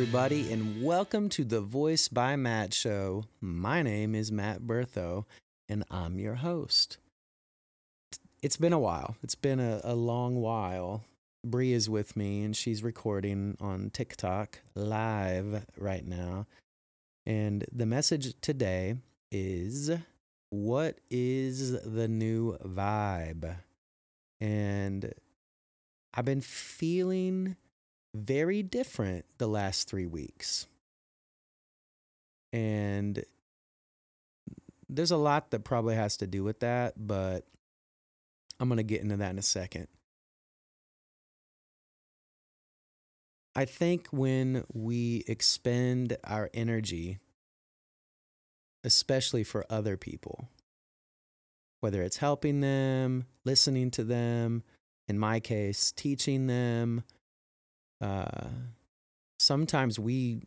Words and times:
Everybody, 0.00 0.50
and 0.50 0.82
welcome 0.82 1.28
to 1.28 1.44
the 1.44 1.60
Voice 1.60 2.08
by 2.08 2.34
Matt 2.34 2.72
show. 2.72 3.26
My 3.38 3.82
name 3.82 4.14
is 4.14 4.32
Matt 4.32 4.62
Bertho, 4.62 5.26
and 5.68 5.84
I'm 5.90 6.18
your 6.18 6.36
host. 6.36 6.96
It's 8.42 8.56
been 8.56 8.72
a 8.72 8.78
while. 8.78 9.16
It's 9.22 9.34
been 9.34 9.60
a, 9.60 9.82
a 9.84 9.94
long 9.94 10.36
while. 10.36 11.04
Bree 11.44 11.74
is 11.74 11.90
with 11.90 12.16
me, 12.16 12.42
and 12.42 12.56
she's 12.56 12.82
recording 12.82 13.58
on 13.60 13.90
TikTok 13.90 14.60
live 14.74 15.66
right 15.76 16.06
now. 16.06 16.46
And 17.26 17.66
the 17.70 17.84
message 17.84 18.32
today 18.40 18.96
is 19.30 19.90
what 20.48 20.96
is 21.10 21.78
the 21.82 22.08
new 22.08 22.56
vibe? 22.64 23.56
And 24.40 25.12
I've 26.14 26.24
been 26.24 26.40
feeling 26.40 27.56
very 28.14 28.62
different 28.62 29.24
the 29.38 29.46
last 29.46 29.88
three 29.88 30.06
weeks. 30.06 30.66
And 32.52 33.24
there's 34.88 35.12
a 35.12 35.16
lot 35.16 35.50
that 35.52 35.64
probably 35.64 35.94
has 35.94 36.16
to 36.18 36.26
do 36.26 36.42
with 36.42 36.60
that, 36.60 36.94
but 36.96 37.46
I'm 38.58 38.68
going 38.68 38.78
to 38.78 38.82
get 38.82 39.02
into 39.02 39.16
that 39.18 39.30
in 39.30 39.38
a 39.38 39.42
second. 39.42 39.86
I 43.54 43.64
think 43.64 44.08
when 44.10 44.64
we 44.72 45.24
expend 45.26 46.16
our 46.24 46.50
energy, 46.54 47.18
especially 48.84 49.44
for 49.44 49.66
other 49.68 49.96
people, 49.96 50.48
whether 51.80 52.02
it's 52.02 52.18
helping 52.18 52.60
them, 52.60 53.26
listening 53.44 53.90
to 53.92 54.04
them, 54.04 54.62
in 55.08 55.18
my 55.18 55.40
case, 55.40 55.92
teaching 55.92 56.46
them, 56.46 57.02
uh, 58.00 58.48
sometimes 59.38 59.98
we 59.98 60.42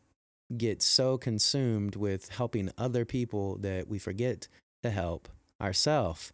get 0.55 0.81
so 0.81 1.17
consumed 1.17 1.95
with 1.95 2.29
helping 2.29 2.71
other 2.77 3.05
people 3.05 3.57
that 3.57 3.87
we 3.87 3.97
forget 3.97 4.47
to 4.83 4.89
help 4.89 5.27
ourselves. 5.61 6.31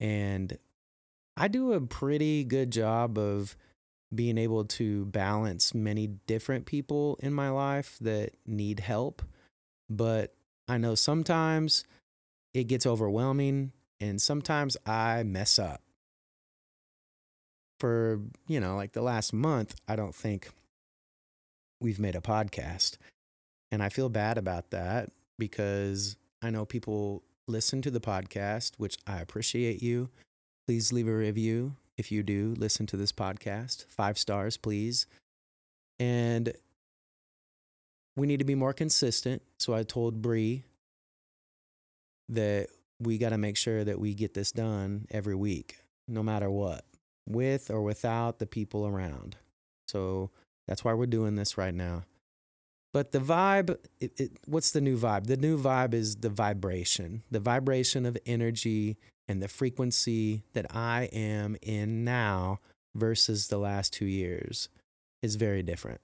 And 0.00 0.58
I 1.36 1.48
do 1.48 1.72
a 1.72 1.80
pretty 1.80 2.44
good 2.44 2.70
job 2.70 3.18
of 3.18 3.56
being 4.14 4.36
able 4.36 4.64
to 4.64 5.06
balance 5.06 5.74
many 5.74 6.06
different 6.26 6.66
people 6.66 7.18
in 7.22 7.32
my 7.32 7.48
life 7.48 7.96
that 8.00 8.32
need 8.46 8.80
help. 8.80 9.22
But 9.88 10.34
I 10.68 10.78
know 10.78 10.94
sometimes 10.94 11.84
it 12.52 12.64
gets 12.64 12.86
overwhelming 12.86 13.72
and 14.00 14.20
sometimes 14.20 14.76
I 14.84 15.22
mess 15.22 15.58
up. 15.58 15.82
For, 17.82 18.20
you 18.46 18.60
know, 18.60 18.76
like 18.76 18.92
the 18.92 19.02
last 19.02 19.32
month, 19.32 19.74
I 19.88 19.96
don't 19.96 20.14
think 20.14 20.50
we've 21.80 21.98
made 21.98 22.14
a 22.14 22.20
podcast. 22.20 22.96
And 23.72 23.82
I 23.82 23.88
feel 23.88 24.08
bad 24.08 24.38
about 24.38 24.70
that 24.70 25.10
because 25.36 26.14
I 26.40 26.50
know 26.50 26.64
people 26.64 27.24
listen 27.48 27.82
to 27.82 27.90
the 27.90 27.98
podcast, 27.98 28.74
which 28.76 28.98
I 29.04 29.18
appreciate 29.18 29.82
you. 29.82 30.10
Please 30.68 30.92
leave 30.92 31.08
a 31.08 31.12
review 31.12 31.74
if 31.98 32.12
you 32.12 32.22
do 32.22 32.54
listen 32.56 32.86
to 32.86 32.96
this 32.96 33.10
podcast. 33.10 33.86
Five 33.88 34.16
stars, 34.16 34.56
please. 34.56 35.06
And 35.98 36.52
we 38.14 38.28
need 38.28 38.38
to 38.38 38.44
be 38.44 38.54
more 38.54 38.72
consistent. 38.72 39.42
So 39.58 39.74
I 39.74 39.82
told 39.82 40.22
Bree 40.22 40.62
that 42.28 42.68
we 43.00 43.18
got 43.18 43.30
to 43.30 43.38
make 43.38 43.56
sure 43.56 43.82
that 43.82 43.98
we 43.98 44.14
get 44.14 44.34
this 44.34 44.52
done 44.52 45.08
every 45.10 45.34
week, 45.34 45.78
no 46.06 46.22
matter 46.22 46.48
what, 46.48 46.84
with 47.28 47.70
or 47.70 47.82
without 47.82 48.38
the 48.38 48.46
people 48.46 48.86
around. 48.86 49.36
So 49.88 50.30
that's 50.66 50.84
why 50.84 50.94
we're 50.94 51.06
doing 51.06 51.36
this 51.36 51.58
right 51.58 51.74
now. 51.74 52.04
But 52.92 53.12
the 53.12 53.20
vibe, 53.20 53.78
it, 54.00 54.20
it, 54.20 54.32
what's 54.46 54.70
the 54.70 54.80
new 54.80 54.98
vibe? 54.98 55.26
The 55.26 55.36
new 55.36 55.58
vibe 55.58 55.94
is 55.94 56.16
the 56.16 56.28
vibration, 56.28 57.22
the 57.30 57.40
vibration 57.40 58.04
of 58.04 58.18
energy 58.26 58.98
and 59.28 59.40
the 59.40 59.48
frequency 59.48 60.42
that 60.52 60.66
I 60.74 61.08
am 61.12 61.56
in 61.62 62.04
now 62.04 62.60
versus 62.94 63.48
the 63.48 63.58
last 63.58 63.92
two 63.94 64.04
years 64.04 64.68
is 65.22 65.36
very 65.36 65.62
different. 65.62 66.00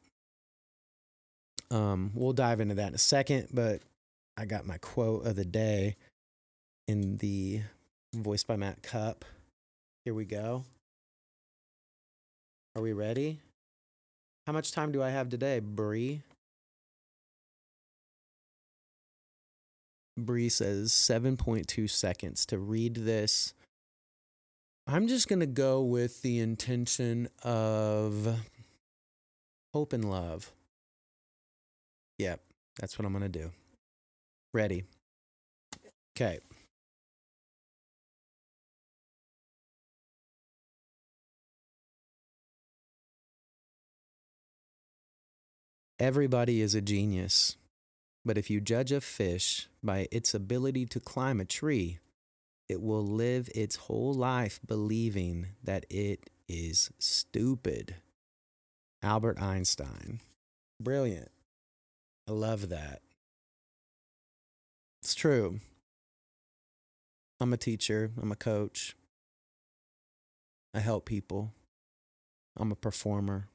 Um, 1.70 2.12
we'll 2.14 2.32
dive 2.32 2.60
into 2.60 2.74
that 2.76 2.88
in 2.88 2.94
a 2.94 2.98
second, 2.98 3.48
but 3.52 3.82
I 4.38 4.46
got 4.46 4.64
my 4.64 4.78
quote 4.78 5.26
of 5.26 5.36
the 5.36 5.44
day 5.44 5.96
in 6.86 7.18
the 7.18 7.60
Voice 8.14 8.44
by 8.44 8.56
Matt 8.56 8.82
Cup. 8.82 9.26
Here 10.06 10.14
we 10.14 10.24
go. 10.24 10.64
Are 12.78 12.80
we 12.80 12.92
ready? 12.92 13.40
How 14.46 14.52
much 14.52 14.70
time 14.70 14.92
do 14.92 15.02
I 15.02 15.10
have 15.10 15.28
today, 15.28 15.58
Bree? 15.58 16.22
Bree 20.16 20.48
says 20.48 20.92
7.2 20.92 21.90
seconds 21.90 22.46
to 22.46 22.56
read 22.56 22.94
this. 22.94 23.52
I'm 24.86 25.08
just 25.08 25.26
going 25.26 25.40
to 25.40 25.46
go 25.46 25.82
with 25.82 26.22
the 26.22 26.38
intention 26.38 27.26
of 27.42 28.38
hope 29.74 29.92
and 29.92 30.08
love. 30.08 30.52
Yep, 32.18 32.38
that's 32.78 32.96
what 32.96 33.06
I'm 33.06 33.12
going 33.12 33.28
to 33.28 33.40
do. 33.40 33.50
Ready. 34.54 34.84
Okay. 36.16 36.38
Everybody 46.00 46.60
is 46.60 46.76
a 46.76 46.80
genius, 46.80 47.56
but 48.24 48.38
if 48.38 48.50
you 48.50 48.60
judge 48.60 48.92
a 48.92 49.00
fish 49.00 49.68
by 49.82 50.06
its 50.12 50.32
ability 50.32 50.86
to 50.86 51.00
climb 51.00 51.40
a 51.40 51.44
tree, 51.44 51.98
it 52.68 52.80
will 52.80 53.04
live 53.04 53.48
its 53.52 53.74
whole 53.74 54.14
life 54.14 54.60
believing 54.64 55.48
that 55.64 55.86
it 55.90 56.30
is 56.48 56.90
stupid. 57.00 57.96
Albert 59.02 59.42
Einstein. 59.42 60.20
Brilliant. 60.80 61.32
I 62.28 62.32
love 62.32 62.68
that. 62.68 63.00
It's 65.02 65.16
true. 65.16 65.58
I'm 67.40 67.52
a 67.52 67.56
teacher, 67.56 68.12
I'm 68.22 68.30
a 68.30 68.36
coach. 68.36 68.94
I 70.72 70.78
help 70.78 71.06
people. 71.06 71.52
I'm 72.56 72.70
a 72.70 72.76
performer. 72.76 73.48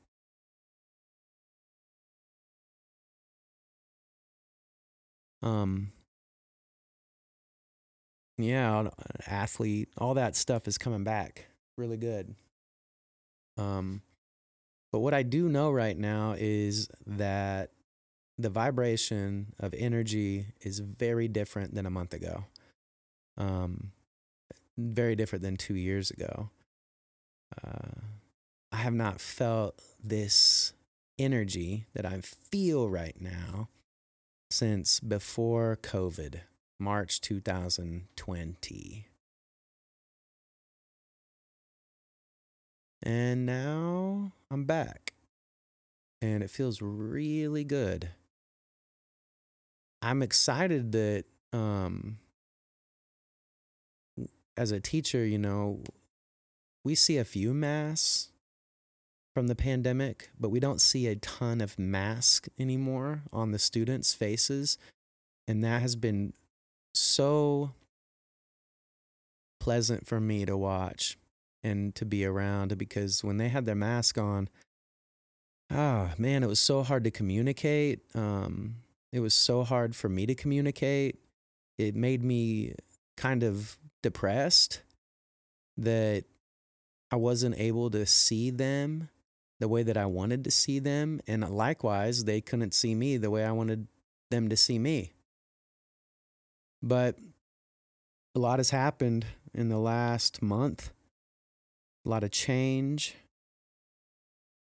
Um, 5.43 5.91
yeah, 8.37 8.89
athlete, 9.27 9.89
all 9.97 10.15
that 10.15 10.35
stuff 10.35 10.67
is 10.67 10.77
coming 10.77 11.03
back 11.03 11.47
really 11.77 11.97
good. 11.97 12.35
Um, 13.57 14.01
but 14.91 14.99
what 14.99 15.13
I 15.13 15.23
do 15.23 15.49
know 15.49 15.71
right 15.71 15.97
now 15.97 16.35
is 16.37 16.87
that 17.05 17.71
the 18.37 18.49
vibration 18.49 19.53
of 19.59 19.73
energy 19.77 20.47
is 20.61 20.79
very 20.79 21.27
different 21.27 21.75
than 21.75 21.85
a 21.85 21.91
month 21.91 22.13
ago. 22.13 22.45
Um, 23.37 23.91
very 24.77 25.15
different 25.15 25.43
than 25.43 25.57
two 25.57 25.75
years 25.75 26.09
ago. 26.09 26.49
Uh, 27.63 28.01
I 28.71 28.77
have 28.77 28.93
not 28.93 29.21
felt 29.21 29.79
this 30.03 30.73
energy 31.19 31.85
that 31.93 32.05
I 32.05 32.21
feel 32.21 32.89
right 32.89 33.19
now 33.19 33.69
since 34.53 34.99
before 34.99 35.79
COVID, 35.81 36.41
March 36.79 37.19
2020. 37.21 39.07
And 43.01 43.45
now 43.47 44.31
I'm 44.51 44.65
back. 44.65 45.13
And 46.21 46.43
it 46.43 46.51
feels 46.51 46.83
really 46.83 47.63
good. 47.63 48.09
I'm 50.03 50.21
excited 50.21 50.91
that 50.91 51.25
um, 51.51 52.19
as 54.55 54.71
a 54.71 54.79
teacher, 54.79 55.25
you 55.25 55.39
know, 55.39 55.81
we 56.83 56.93
see 56.93 57.17
a 57.17 57.25
few 57.25 57.55
masks 57.55 58.29
from 59.33 59.47
the 59.47 59.55
pandemic, 59.55 60.29
but 60.39 60.49
we 60.49 60.59
don't 60.59 60.81
see 60.81 61.07
a 61.07 61.15
ton 61.15 61.59
of 61.59 61.79
mask 61.79 62.47
anymore 62.59 63.23
on 63.31 63.51
the 63.51 63.59
students' 63.59 64.13
faces. 64.13 64.77
And 65.47 65.63
that 65.63 65.81
has 65.81 65.95
been 65.95 66.33
so 66.93 67.73
pleasant 69.59 70.05
for 70.05 70.19
me 70.19 70.45
to 70.45 70.55
watch 70.55 71.17
and 71.63 71.95
to 71.95 72.05
be 72.05 72.25
around 72.25 72.77
because 72.77 73.23
when 73.23 73.37
they 73.37 73.49
had 73.49 73.65
their 73.65 73.75
mask 73.75 74.17
on, 74.17 74.49
ah, 75.71 76.11
oh, 76.11 76.13
man, 76.17 76.43
it 76.43 76.47
was 76.47 76.59
so 76.59 76.83
hard 76.83 77.03
to 77.05 77.11
communicate. 77.11 78.01
Um, 78.13 78.75
it 79.11 79.21
was 79.21 79.33
so 79.33 79.63
hard 79.63 79.95
for 79.95 80.09
me 80.09 80.25
to 80.25 80.35
communicate. 80.35 81.19
It 81.77 81.95
made 81.95 82.23
me 82.23 82.75
kind 83.17 83.43
of 83.43 83.77
depressed 84.01 84.81
that 85.77 86.25
I 87.11 87.15
wasn't 87.15 87.57
able 87.57 87.89
to 87.91 88.05
see 88.05 88.49
them 88.49 89.09
the 89.63 89.69
way 89.69 89.81
that 89.81 89.95
I 89.95 90.05
wanted 90.07 90.43
to 90.43 90.51
see 90.51 90.79
them. 90.79 91.21
And 91.25 91.49
likewise, 91.49 92.25
they 92.25 92.41
couldn't 92.41 92.73
see 92.73 92.93
me 92.95 93.15
the 93.15 93.31
way 93.31 93.45
I 93.45 93.53
wanted 93.53 93.87
them 94.29 94.49
to 94.49 94.57
see 94.57 94.77
me. 94.77 95.13
But 96.81 97.17
a 98.35 98.39
lot 98.39 98.59
has 98.59 98.71
happened 98.71 99.25
in 99.53 99.69
the 99.69 99.77
last 99.77 100.41
month, 100.41 100.91
a 102.05 102.09
lot 102.09 102.25
of 102.25 102.31
change. 102.31 103.15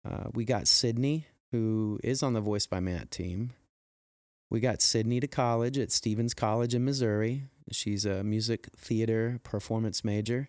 Uh, 0.04 0.24
we 0.34 0.44
got 0.44 0.66
Sydney, 0.66 1.26
who 1.52 2.00
is 2.02 2.20
on 2.20 2.32
the 2.32 2.40
Voice 2.40 2.66
by 2.66 2.80
Matt 2.80 3.12
team. 3.12 3.52
We 4.50 4.58
got 4.58 4.82
Sydney 4.82 5.20
to 5.20 5.28
college 5.28 5.78
at 5.78 5.92
Stephens 5.92 6.34
College 6.34 6.74
in 6.74 6.84
Missouri. 6.84 7.44
She's 7.70 8.04
a 8.04 8.24
music 8.24 8.70
theater 8.76 9.38
performance 9.44 10.02
major 10.02 10.48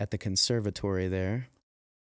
at 0.00 0.10
the 0.10 0.16
conservatory 0.16 1.06
there. 1.06 1.48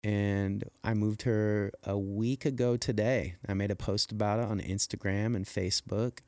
And 0.03 0.65
I 0.83 0.94
moved 0.94 1.21
her 1.21 1.71
a 1.83 1.97
week 1.97 2.45
ago 2.45 2.75
today. 2.75 3.35
I 3.47 3.53
made 3.53 3.71
a 3.71 3.75
post 3.75 4.11
about 4.11 4.39
it 4.39 4.45
on 4.45 4.59
Instagram 4.59 5.35
and 5.35 5.45
Facebook. 5.45 6.19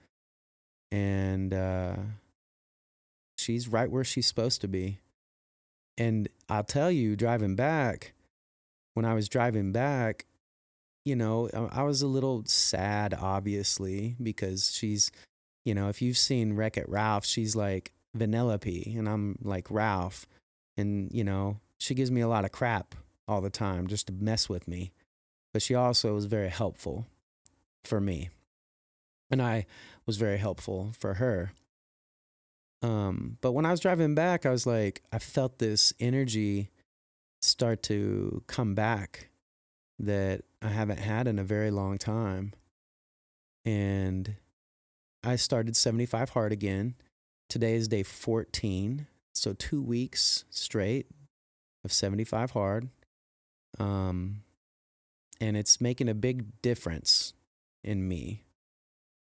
And 0.91 1.53
uh, 1.53 1.95
she's 3.37 3.67
right 3.67 3.91
where 3.91 4.05
she's 4.05 4.27
supposed 4.27 4.61
to 4.61 4.69
be. 4.69 4.99
And 5.97 6.29
I'll 6.49 6.63
tell 6.63 6.89
you, 6.89 7.15
driving 7.15 7.55
back, 7.55 8.13
when 8.93 9.05
I 9.05 9.13
was 9.13 9.27
driving 9.27 9.73
back, 9.73 10.25
you 11.03 11.15
know, 11.15 11.49
I 11.71 11.83
was 11.83 12.01
a 12.01 12.07
little 12.07 12.43
sad, 12.45 13.13
obviously, 13.13 14.15
because 14.21 14.73
she's, 14.73 15.11
you 15.65 15.75
know, 15.75 15.89
if 15.89 16.01
you've 16.01 16.17
seen 16.17 16.53
Wreck 16.53 16.77
It 16.77 16.87
Ralph, 16.87 17.25
she's 17.25 17.55
like 17.55 17.91
Vanellope, 18.17 18.97
and 18.97 19.07
I'm 19.07 19.37
like 19.41 19.69
Ralph. 19.69 20.25
And, 20.77 21.11
you 21.11 21.23
know, 21.23 21.59
she 21.77 21.93
gives 21.93 22.09
me 22.09 22.21
a 22.21 22.27
lot 22.27 22.45
of 22.45 22.51
crap 22.51 22.95
all 23.27 23.41
the 23.41 23.49
time 23.49 23.87
just 23.87 24.07
to 24.07 24.13
mess 24.13 24.49
with 24.49 24.67
me. 24.67 24.91
But 25.53 25.61
she 25.61 25.75
also 25.75 26.13
was 26.13 26.25
very 26.25 26.49
helpful 26.49 27.07
for 27.83 28.01
me. 28.01 28.29
And 29.31 29.41
I 29.41 29.65
was 30.05 30.17
very 30.17 30.37
helpful 30.37 30.91
for 30.97 31.15
her. 31.15 31.53
Um, 32.81 33.37
but 33.41 33.53
when 33.53 33.65
I 33.65 33.71
was 33.71 33.79
driving 33.79 34.15
back, 34.15 34.45
I 34.45 34.51
was 34.51 34.67
like, 34.67 35.01
I 35.11 35.19
felt 35.19 35.59
this 35.59 35.93
energy 35.99 36.69
start 37.41 37.81
to 37.83 38.43
come 38.47 38.75
back 38.75 39.29
that 39.97 40.41
I 40.61 40.69
haven't 40.69 40.99
had 40.99 41.27
in 41.27 41.39
a 41.39 41.43
very 41.43 41.71
long 41.71 41.97
time. 41.97 42.53
And 43.63 44.35
I 45.23 45.37
started 45.37 45.75
75 45.75 46.31
hard 46.31 46.51
again. 46.51 46.95
Today 47.49 47.75
is 47.75 47.87
day 47.87 48.03
14. 48.03 49.07
So 49.33 49.53
two 49.53 49.81
weeks 49.81 50.45
straight 50.49 51.07
of 51.83 51.91
75 51.91 52.51
hard. 52.51 52.89
Um, 53.79 54.43
and 55.41 55.57
it's 55.57 55.81
making 55.81 56.09
a 56.09 56.13
big 56.13 56.61
difference 56.61 57.33
in 57.83 58.07
me. 58.07 58.43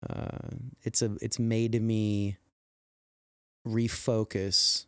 Uh, 0.09 0.57
it's 0.83 1.01
a 1.01 1.17
it's 1.21 1.39
made 1.39 1.81
me 1.81 2.37
refocus 3.67 4.87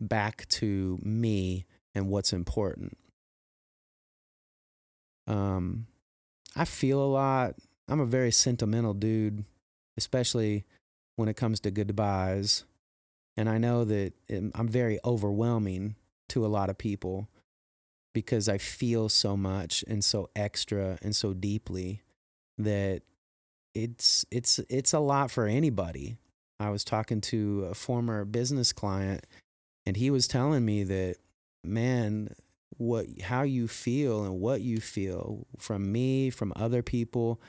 back 0.00 0.46
to 0.48 0.98
me 1.02 1.64
and 1.94 2.08
what's 2.08 2.32
important. 2.32 2.96
Um, 5.26 5.86
I 6.54 6.64
feel 6.64 7.02
a 7.02 7.06
lot. 7.06 7.54
I'm 7.88 8.00
a 8.00 8.06
very 8.06 8.30
sentimental 8.30 8.94
dude, 8.94 9.44
especially 9.96 10.64
when 11.16 11.28
it 11.28 11.36
comes 11.36 11.60
to 11.60 11.70
goodbyes. 11.70 12.64
And 13.36 13.48
I 13.48 13.58
know 13.58 13.84
that 13.84 14.12
I'm 14.30 14.68
very 14.68 14.98
overwhelming 15.04 15.96
to 16.28 16.44
a 16.44 16.48
lot 16.48 16.70
of 16.70 16.78
people 16.78 17.28
because 18.14 18.48
I 18.48 18.56
feel 18.56 19.10
so 19.10 19.36
much 19.36 19.84
and 19.86 20.02
so 20.02 20.30
extra 20.34 20.98
and 21.02 21.14
so 21.14 21.34
deeply 21.34 22.00
that 22.56 23.02
it's 23.74 24.24
it's 24.30 24.60
it's 24.70 24.94
a 24.94 25.00
lot 25.00 25.30
for 25.30 25.46
anybody. 25.46 26.16
I 26.58 26.70
was 26.70 26.84
talking 26.84 27.20
to 27.22 27.66
a 27.70 27.74
former 27.74 28.24
business 28.24 28.72
client 28.72 29.26
and 29.84 29.96
he 29.96 30.10
was 30.10 30.26
telling 30.26 30.64
me 30.64 30.84
that 30.84 31.16
man 31.62 32.28
what 32.76 33.06
how 33.22 33.42
you 33.42 33.68
feel 33.68 34.24
and 34.24 34.40
what 34.40 34.60
you 34.60 34.80
feel 34.80 35.46
from 35.58 35.90
me 35.90 36.30
from 36.30 36.52
other 36.56 36.82
people 36.82 37.40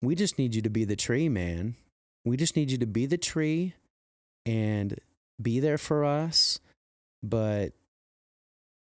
we 0.00 0.14
just 0.14 0.38
need 0.38 0.54
you 0.54 0.62
to 0.62 0.70
be 0.70 0.84
the 0.84 0.96
tree 0.96 1.28
man 1.28 1.76
we 2.24 2.36
just 2.36 2.56
need 2.56 2.70
you 2.70 2.78
to 2.78 2.86
be 2.86 3.06
the 3.06 3.18
tree 3.18 3.74
and 4.46 4.98
be 5.40 5.60
there 5.60 5.78
for 5.78 6.04
us 6.04 6.60
but 7.22 7.72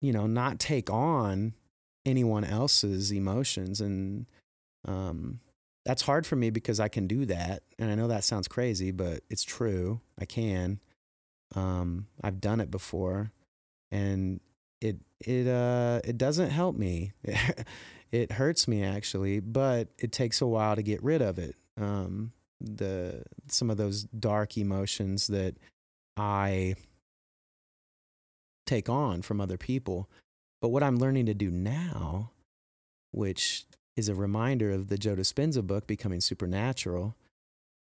you 0.01 0.11
know 0.11 0.27
not 0.27 0.59
take 0.59 0.89
on 0.89 1.53
anyone 2.05 2.43
else's 2.43 3.11
emotions 3.11 3.81
and 3.81 4.25
um 4.87 5.39
that's 5.85 6.01
hard 6.01 6.25
for 6.25 6.35
me 6.35 6.49
because 6.49 6.79
I 6.79 6.87
can 6.87 7.07
do 7.07 7.25
that. 7.27 7.61
And 7.77 7.91
I 7.91 7.95
know 7.95 8.07
that 8.07 8.23
sounds 8.23 8.47
crazy, 8.47 8.91
but 8.91 9.21
it's 9.29 9.43
true. 9.43 10.01
I 10.19 10.25
can. 10.25 10.79
Um, 11.55 12.07
I've 12.23 12.41
done 12.41 12.59
it 12.59 12.71
before 12.71 13.31
and 13.91 14.39
it, 14.81 14.97
it, 15.19 15.47
uh, 15.47 16.01
it 16.03 16.17
doesn't 16.17 16.49
help 16.49 16.75
me. 16.75 17.13
it 18.11 18.31
hurts 18.31 18.67
me 18.67 18.83
actually, 18.83 19.39
but 19.39 19.89
it 19.99 20.11
takes 20.11 20.41
a 20.41 20.47
while 20.47 20.75
to 20.75 20.81
get 20.81 21.03
rid 21.03 21.21
of 21.21 21.37
it. 21.37 21.55
Um, 21.79 22.31
the, 22.59 23.23
some 23.47 23.69
of 23.69 23.77
those 23.77 24.03
dark 24.03 24.57
emotions 24.57 25.27
that 25.27 25.55
I 26.17 26.75
take 28.65 28.89
on 28.89 29.21
from 29.21 29.39
other 29.39 29.57
people. 29.57 30.09
But 30.61 30.69
what 30.69 30.83
I'm 30.83 30.97
learning 30.97 31.25
to 31.27 31.33
do 31.33 31.51
now, 31.51 32.31
which 33.11 33.65
is 33.95 34.09
a 34.09 34.15
reminder 34.15 34.71
of 34.71 34.87
the 34.87 34.97
Joe 34.97 35.15
Dispenza 35.15 35.65
book, 35.65 35.87
Becoming 35.87 36.21
Supernatural. 36.21 37.15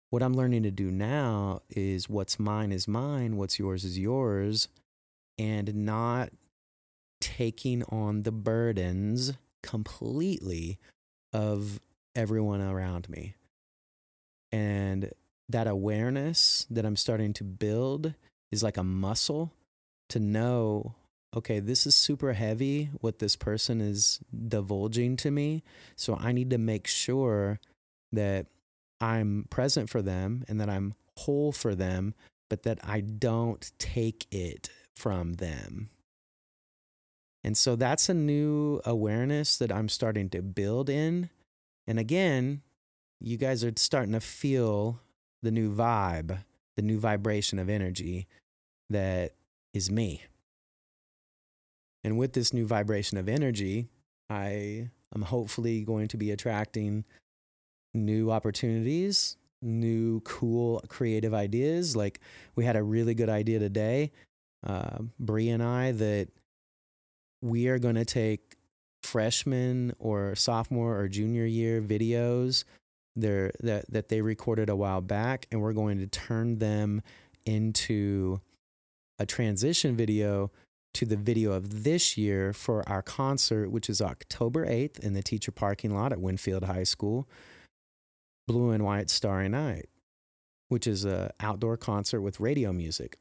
What 0.10 0.22
I'm 0.22 0.34
learning 0.34 0.64
to 0.64 0.72
do 0.72 0.92
now 0.92 1.62
is 1.70 2.08
what's 2.08 2.40
mine 2.40 2.72
is 2.72 2.88
mine, 2.88 3.38
what's 3.38 3.58
yours 3.58 3.84
is 3.84 3.98
yours, 3.98 4.68
and 5.40 5.74
not 5.74 6.30
taking 7.20 7.84
on 7.86 8.24
the 8.24 8.32
burdens 8.32 9.34
completely 9.64 10.78
of 11.32 11.80
everyone 12.16 12.62
around 12.62 13.10
me. 13.10 13.34
And 14.52 15.12
that 15.50 15.66
awareness 15.66 16.68
that 16.70 16.86
I'm 16.86 16.96
starting 16.96 17.34
to 17.34 17.44
build 17.44 18.14
is 18.52 18.62
like 18.62 18.78
a 18.78 18.84
muscle 18.84 19.52
to 20.14 20.20
know 20.20 20.96
okay, 21.36 21.60
this 21.60 21.88
is 21.88 21.96
super 21.96 22.34
heavy 22.34 22.90
what 23.02 23.20
this 23.20 23.36
person 23.36 23.82
is 23.82 24.20
divulging 24.48 25.18
to 25.18 25.32
me. 25.32 25.64
So 25.96 26.16
I 26.16 26.32
need 26.32 26.50
to 26.52 26.58
make 26.58 26.88
sure 26.88 27.60
that 28.12 28.48
I'm 29.02 29.48
present 29.50 29.90
for 29.90 30.02
them 30.02 30.44
and 30.48 30.62
that 30.62 30.70
I'm 30.70 30.94
whole 31.18 31.52
for 31.52 31.76
them, 31.76 32.14
but 32.50 32.64
that 32.64 32.80
I 32.84 33.02
don't 33.02 33.72
take 33.80 34.28
it 34.32 34.70
from 34.96 35.34
them. 35.34 35.90
And 37.44 37.58
so 37.58 37.76
that's 37.76 38.08
a 38.10 38.14
new 38.14 38.80
awareness 38.86 39.58
that 39.58 39.72
I'm 39.72 39.90
starting 39.90 40.30
to 40.30 40.42
build 40.42 40.90
in. 40.90 41.30
And 41.88 42.00
again, 42.00 42.62
you 43.20 43.38
guys 43.38 43.64
are 43.64 43.74
starting 43.76 44.14
to 44.14 44.22
feel 44.22 45.02
the 45.42 45.52
new 45.52 45.74
vibe, 45.74 46.44
the 46.78 46.82
new 46.82 47.00
vibration 47.00 47.60
of 47.60 47.70
energy 47.70 48.28
that 48.90 49.34
is 49.74 49.90
me. 49.90 50.24
And 52.04 52.18
with 52.18 52.34
this 52.34 52.54
new 52.54 52.68
vibration 52.68 53.18
of 53.18 53.30
energy, 53.30 53.88
I 54.30 54.90
am 55.16 55.22
hopefully 55.22 55.84
going 55.84 56.08
to 56.10 56.18
be 56.18 56.32
attracting 56.32 57.06
new 57.94 58.32
opportunities, 58.32 59.38
new 59.62 60.20
cool 60.22 60.82
creative 60.90 61.34
ideas. 61.34 61.96
Like 61.96 62.20
we 62.56 62.66
had 62.66 62.76
a 62.76 62.84
really 62.84 63.14
good 63.14 63.30
idea 63.30 63.60
today, 63.60 64.12
uh, 64.66 65.00
Bree 65.20 65.50
and 65.50 65.64
I, 65.64 65.92
that 65.94 66.28
we 67.42 67.68
are 67.68 67.80
going 67.80 67.96
to 67.96 68.06
take 68.06 68.56
freshman 69.02 69.94
or 70.00 70.36
sophomore 70.36 70.98
or 70.98 71.08
junior 71.08 71.46
year 71.46 71.82
videos 71.82 72.64
there 73.16 73.52
that 73.60 73.86
that 73.92 74.10
they 74.10 74.22
recorded 74.22 74.70
a 74.70 74.76
while 74.76 75.02
back, 75.02 75.48
and 75.52 75.62
we're 75.62 75.74
going 75.74 76.00
to 76.00 76.08
turn 76.08 76.58
them 76.58 77.02
into 77.46 78.42
a 79.20 79.26
transition 79.26 79.96
video 79.96 80.52
to 80.94 81.06
the 81.06 81.16
video 81.16 81.52
of 81.52 81.84
this 81.84 82.18
year 82.18 82.54
for 82.54 82.88
our 82.88 83.02
concert, 83.02 83.72
which 83.72 83.90
is 83.90 84.02
October 84.02 84.66
8th 84.66 85.00
in 85.00 85.14
the 85.14 85.24
teacher 85.24 85.52
parking 85.52 85.94
lot 85.94 86.12
at 86.12 86.22
Winfield 86.22 86.66
High 86.66 86.84
School, 86.84 87.28
Blue 88.48 88.72
and 88.72 88.84
White 88.84 89.10
Starry 89.10 89.50
Night, 89.50 89.88
which 90.70 90.86
is 90.86 91.06
an 91.06 91.32
outdoor 91.40 91.78
concert 91.78 92.22
with 92.22 92.40
radio 92.40 92.72
music 92.72 93.18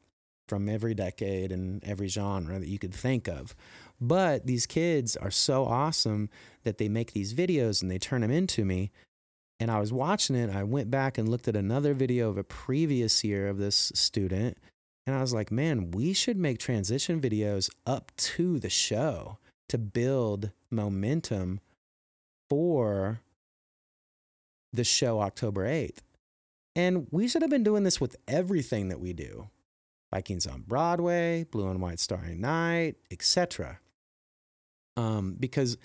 from 0.47 0.67
every 0.69 0.93
decade 0.93 1.51
and 1.51 1.83
every 1.83 2.07
genre 2.07 2.59
that 2.59 2.67
you 2.67 2.77
could 2.77 2.93
think 2.93 3.27
of. 3.27 3.55
But 3.99 4.45
these 4.45 4.65
kids 4.65 5.15
are 5.15 5.31
so 5.31 5.65
awesome 5.65 6.29
that 6.63 6.77
they 6.77 6.89
make 6.89 7.13
these 7.13 7.33
videos 7.33 7.81
and 7.81 7.89
they 7.89 7.97
turn 7.97 8.21
them 8.21 8.31
into 8.31 8.65
me. 8.65 8.91
And 9.59 9.71
I 9.71 9.79
was 9.79 9.93
watching 9.93 10.35
it. 10.35 10.53
I 10.53 10.63
went 10.63 10.91
back 10.91 11.17
and 11.17 11.29
looked 11.29 11.47
at 11.47 11.55
another 11.55 11.93
video 11.93 12.29
of 12.29 12.37
a 12.37 12.43
previous 12.43 13.23
year 13.23 13.47
of 13.47 13.57
this 13.57 13.91
student 13.95 14.57
and 15.05 15.15
I 15.15 15.21
was 15.21 15.33
like, 15.33 15.51
man, 15.51 15.91
we 15.91 16.13
should 16.13 16.37
make 16.37 16.59
transition 16.59 17.19
videos 17.19 17.69
up 17.85 18.11
to 18.17 18.59
the 18.59 18.69
show 18.69 19.37
to 19.69 19.77
build 19.77 20.51
momentum 20.71 21.59
for 22.49 23.21
the 24.71 24.83
show 24.83 25.19
October 25.21 25.67
8th. 25.67 25.99
And 26.75 27.07
we 27.11 27.27
should 27.27 27.41
have 27.41 27.51
been 27.51 27.63
doing 27.63 27.83
this 27.83 28.01
with 28.01 28.15
everything 28.27 28.89
that 28.89 28.99
we 28.99 29.13
do. 29.13 29.49
Vikings 30.11 30.47
on 30.47 30.61
Broadway, 30.61 31.45
Blue 31.51 31.69
and 31.69 31.81
White 31.81 31.99
Starry 31.99 32.35
Night, 32.35 32.95
etc. 33.11 33.79
Um, 34.95 35.35
because 35.39 35.77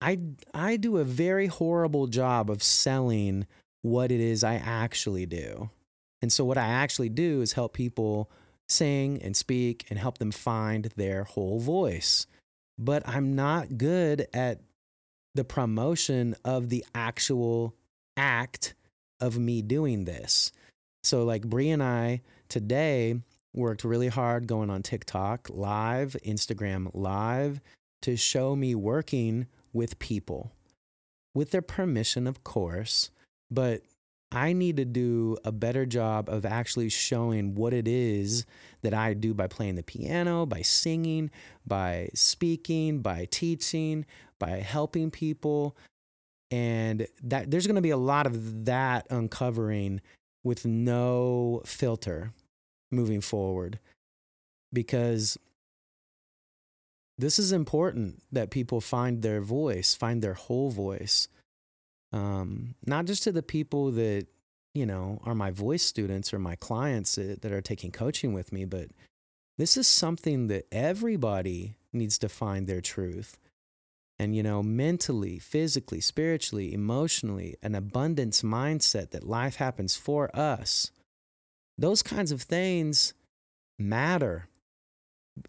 I 0.00 0.18
I 0.54 0.76
do 0.76 0.96
a 0.96 1.04
very 1.04 1.46
horrible 1.46 2.06
job 2.06 2.50
of 2.50 2.62
selling 2.62 3.46
what 3.82 4.10
it 4.10 4.20
is 4.20 4.42
I 4.42 4.54
actually 4.54 5.26
do. 5.26 5.70
And 6.20 6.32
so 6.32 6.44
what 6.44 6.58
I 6.58 6.66
actually 6.66 7.10
do 7.10 7.40
is 7.42 7.52
help 7.52 7.74
people 7.74 8.30
sing 8.68 9.20
and 9.22 9.36
speak 9.36 9.86
and 9.90 9.98
help 9.98 10.18
them 10.18 10.30
find 10.30 10.86
their 10.96 11.24
whole 11.24 11.58
voice. 11.58 12.26
But 12.78 13.06
I'm 13.08 13.34
not 13.34 13.78
good 13.78 14.26
at 14.32 14.60
the 15.34 15.44
promotion 15.44 16.36
of 16.44 16.68
the 16.68 16.84
actual 16.94 17.74
act 18.16 18.74
of 19.20 19.38
me 19.38 19.62
doing 19.62 20.04
this. 20.04 20.52
So 21.02 21.24
like 21.24 21.48
Bree 21.48 21.70
and 21.70 21.82
I 21.82 22.22
today 22.48 23.20
worked 23.54 23.84
really 23.84 24.08
hard 24.08 24.46
going 24.46 24.70
on 24.70 24.82
TikTok 24.82 25.48
live, 25.50 26.16
Instagram 26.24 26.90
live 26.94 27.60
to 28.02 28.16
show 28.16 28.54
me 28.54 28.74
working 28.74 29.46
with 29.72 29.98
people 29.98 30.52
with 31.34 31.50
their 31.50 31.62
permission, 31.62 32.26
of 32.26 32.42
course, 32.42 33.10
but 33.50 33.82
I 34.30 34.52
need 34.52 34.76
to 34.76 34.84
do 34.84 35.38
a 35.44 35.52
better 35.52 35.86
job 35.86 36.28
of 36.28 36.44
actually 36.44 36.90
showing 36.90 37.54
what 37.54 37.72
it 37.72 37.88
is 37.88 38.44
that 38.82 38.92
I 38.92 39.14
do 39.14 39.32
by 39.32 39.46
playing 39.46 39.76
the 39.76 39.82
piano, 39.82 40.44
by 40.44 40.62
singing, 40.62 41.30
by 41.66 42.10
speaking, 42.14 43.00
by 43.00 43.26
teaching, 43.30 44.04
by 44.38 44.60
helping 44.60 45.10
people. 45.10 45.76
And 46.50 47.06
that 47.22 47.50
there's 47.50 47.66
going 47.66 47.76
to 47.76 47.82
be 47.82 47.90
a 47.90 47.96
lot 47.96 48.26
of 48.26 48.66
that 48.66 49.06
uncovering 49.10 50.00
with 50.44 50.64
no 50.64 51.62
filter 51.64 52.32
moving 52.90 53.20
forward 53.20 53.78
because 54.72 55.38
this 57.18 57.38
is 57.38 57.52
important 57.52 58.22
that 58.30 58.50
people 58.50 58.80
find 58.80 59.22
their 59.22 59.40
voice, 59.40 59.94
find 59.94 60.22
their 60.22 60.34
whole 60.34 60.70
voice. 60.70 61.28
Um, 62.12 62.74
not 62.86 63.04
just 63.04 63.22
to 63.24 63.32
the 63.32 63.42
people 63.42 63.90
that, 63.92 64.26
you 64.74 64.86
know, 64.86 65.20
are 65.24 65.34
my 65.34 65.50
voice 65.50 65.82
students 65.82 66.32
or 66.32 66.38
my 66.38 66.56
clients 66.56 67.16
that, 67.16 67.42
that 67.42 67.52
are 67.52 67.60
taking 67.60 67.90
coaching 67.90 68.32
with 68.32 68.52
me, 68.52 68.64
but 68.64 68.88
this 69.58 69.76
is 69.76 69.86
something 69.86 70.46
that 70.46 70.66
everybody 70.72 71.76
needs 71.92 72.16
to 72.18 72.28
find 72.28 72.66
their 72.66 72.80
truth. 72.80 73.38
And, 74.18 74.34
you 74.34 74.42
know, 74.42 74.62
mentally, 74.62 75.38
physically, 75.38 76.00
spiritually, 76.00 76.72
emotionally, 76.72 77.56
an 77.62 77.74
abundance 77.74 78.42
mindset 78.42 79.10
that 79.10 79.22
life 79.22 79.56
happens 79.56 79.96
for 79.96 80.34
us. 80.36 80.90
Those 81.76 82.02
kinds 82.02 82.32
of 82.32 82.42
things 82.42 83.14
matter 83.78 84.48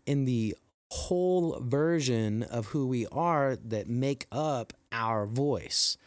in 0.06 0.26
the 0.26 0.56
whole 0.92 1.60
version 1.62 2.44
of 2.44 2.68
who 2.68 2.86
we 2.88 3.08
are 3.08 3.56
that 3.56 3.88
make 3.88 4.28
up 4.32 4.74
our 4.92 5.26
voice. 5.26 5.98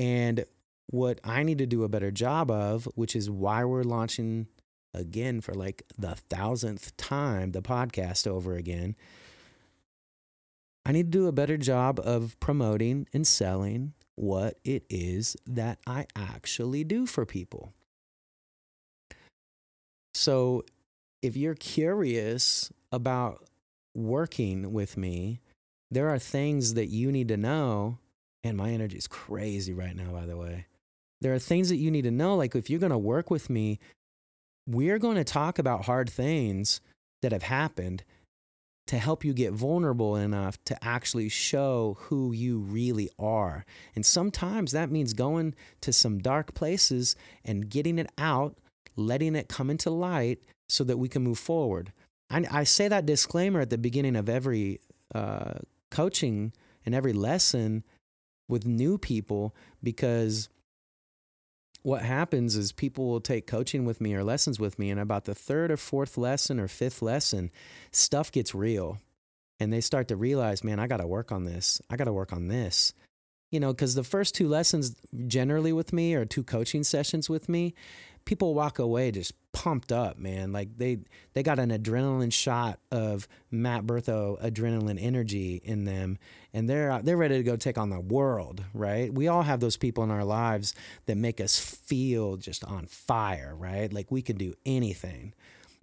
And 0.00 0.46
what 0.86 1.20
I 1.22 1.42
need 1.42 1.58
to 1.58 1.66
do 1.66 1.84
a 1.84 1.88
better 1.88 2.10
job 2.10 2.50
of, 2.50 2.86
which 2.94 3.14
is 3.14 3.30
why 3.30 3.64
we're 3.64 3.84
launching 3.84 4.46
again 4.94 5.42
for 5.42 5.54
like 5.54 5.82
the 5.98 6.16
thousandth 6.30 6.96
time 6.96 7.52
the 7.52 7.62
podcast 7.62 8.26
over 8.26 8.54
again. 8.54 8.96
I 10.86 10.92
need 10.92 11.12
to 11.12 11.18
do 11.18 11.26
a 11.28 11.32
better 11.32 11.58
job 11.58 12.00
of 12.02 12.40
promoting 12.40 13.06
and 13.12 13.26
selling 13.26 13.92
what 14.16 14.58
it 14.64 14.84
is 14.88 15.36
that 15.46 15.78
I 15.86 16.06
actually 16.16 16.82
do 16.82 17.06
for 17.06 17.26
people. 17.26 17.74
So, 20.14 20.64
if 21.22 21.36
you're 21.36 21.54
curious 21.54 22.72
about 22.90 23.44
working 23.94 24.72
with 24.72 24.96
me, 24.96 25.40
there 25.90 26.08
are 26.08 26.18
things 26.18 26.74
that 26.74 26.86
you 26.86 27.12
need 27.12 27.28
to 27.28 27.36
know. 27.36 27.98
And 28.42 28.56
my 28.56 28.70
energy 28.70 28.96
is 28.96 29.06
crazy 29.06 29.72
right 29.72 29.94
now, 29.94 30.12
by 30.12 30.26
the 30.26 30.36
way. 30.36 30.66
There 31.20 31.34
are 31.34 31.38
things 31.38 31.68
that 31.68 31.76
you 31.76 31.90
need 31.90 32.02
to 32.02 32.10
know. 32.10 32.34
Like, 32.36 32.54
if 32.54 32.70
you're 32.70 32.80
going 32.80 32.90
to 32.90 32.98
work 32.98 33.30
with 33.30 33.50
me, 33.50 33.78
we're 34.66 34.98
going 34.98 35.16
to 35.16 35.24
talk 35.24 35.58
about 35.58 35.84
hard 35.84 36.08
things 36.08 36.80
that 37.22 37.32
have 37.32 37.42
happened 37.42 38.04
to 38.86 38.98
help 38.98 39.24
you 39.24 39.32
get 39.32 39.52
vulnerable 39.52 40.16
enough 40.16 40.62
to 40.64 40.84
actually 40.84 41.28
show 41.28 41.96
who 42.00 42.32
you 42.32 42.58
really 42.58 43.08
are. 43.18 43.64
And 43.94 44.04
sometimes 44.04 44.72
that 44.72 44.90
means 44.90 45.12
going 45.12 45.54
to 45.82 45.92
some 45.92 46.18
dark 46.18 46.54
places 46.54 47.14
and 47.44 47.70
getting 47.70 47.98
it 47.98 48.10
out, 48.18 48.56
letting 48.96 49.36
it 49.36 49.48
come 49.48 49.70
into 49.70 49.90
light 49.90 50.40
so 50.68 50.82
that 50.84 50.98
we 50.98 51.08
can 51.08 51.22
move 51.22 51.38
forward. 51.38 51.92
I, 52.30 52.46
I 52.50 52.64
say 52.64 52.88
that 52.88 53.06
disclaimer 53.06 53.60
at 53.60 53.70
the 53.70 53.78
beginning 53.78 54.16
of 54.16 54.28
every 54.28 54.80
uh, 55.14 55.60
coaching 55.90 56.52
and 56.84 56.94
every 56.94 57.12
lesson 57.12 57.84
with 58.50 58.66
new 58.66 58.98
people 58.98 59.54
because 59.82 60.48
what 61.82 62.02
happens 62.02 62.56
is 62.56 62.72
people 62.72 63.08
will 63.08 63.20
take 63.20 63.46
coaching 63.46 63.86
with 63.86 64.00
me 64.00 64.14
or 64.14 64.22
lessons 64.22 64.60
with 64.60 64.78
me, 64.78 64.90
and 64.90 65.00
about 65.00 65.24
the 65.24 65.34
third 65.34 65.70
or 65.70 65.78
fourth 65.78 66.18
lesson 66.18 66.60
or 66.60 66.68
fifth 66.68 67.00
lesson, 67.00 67.50
stuff 67.90 68.30
gets 68.30 68.54
real. 68.54 68.98
And 69.58 69.72
they 69.72 69.80
start 69.80 70.08
to 70.08 70.16
realize, 70.16 70.64
man, 70.64 70.78
I 70.78 70.86
got 70.86 70.98
to 70.98 71.06
work 71.06 71.32
on 71.32 71.44
this. 71.44 71.80
I 71.88 71.96
got 71.96 72.04
to 72.04 72.12
work 72.12 72.32
on 72.32 72.48
this 72.48 72.92
you 73.50 73.58
know, 73.58 73.72
because 73.72 73.94
the 73.94 74.04
first 74.04 74.34
two 74.34 74.48
lessons 74.48 74.94
generally 75.26 75.72
with 75.72 75.92
me 75.92 76.14
or 76.14 76.24
two 76.24 76.42
coaching 76.42 76.84
sessions 76.84 77.28
with 77.28 77.48
me, 77.48 77.74
people 78.30 78.54
walk 78.54 78.78
away 78.78 79.10
just 79.10 79.34
pumped 79.50 79.90
up, 79.90 80.16
man. 80.16 80.52
Like 80.52 80.78
they 80.78 80.98
they 81.34 81.42
got 81.42 81.58
an 81.58 81.70
adrenaline 81.70 82.32
shot 82.32 82.78
of 82.92 83.26
Matt 83.50 83.82
Bertho 83.82 84.40
adrenaline 84.40 85.02
energy 85.02 85.60
in 85.64 85.84
them, 85.84 86.16
and 86.54 86.70
they're 86.70 86.92
uh, 86.92 87.00
they're 87.02 87.16
ready 87.16 87.38
to 87.38 87.42
go 87.42 87.56
take 87.56 87.76
on 87.76 87.90
the 87.90 87.98
world, 87.98 88.62
right? 88.72 89.12
We 89.12 89.26
all 89.26 89.42
have 89.42 89.58
those 89.58 89.76
people 89.76 90.04
in 90.04 90.12
our 90.12 90.22
lives 90.24 90.76
that 91.06 91.16
make 91.16 91.40
us 91.40 91.58
feel 91.58 92.36
just 92.36 92.62
on 92.62 92.86
fire, 92.86 93.52
right? 93.58 93.92
Like 93.92 94.12
we 94.12 94.22
can 94.22 94.36
do 94.36 94.54
anything. 94.64 95.34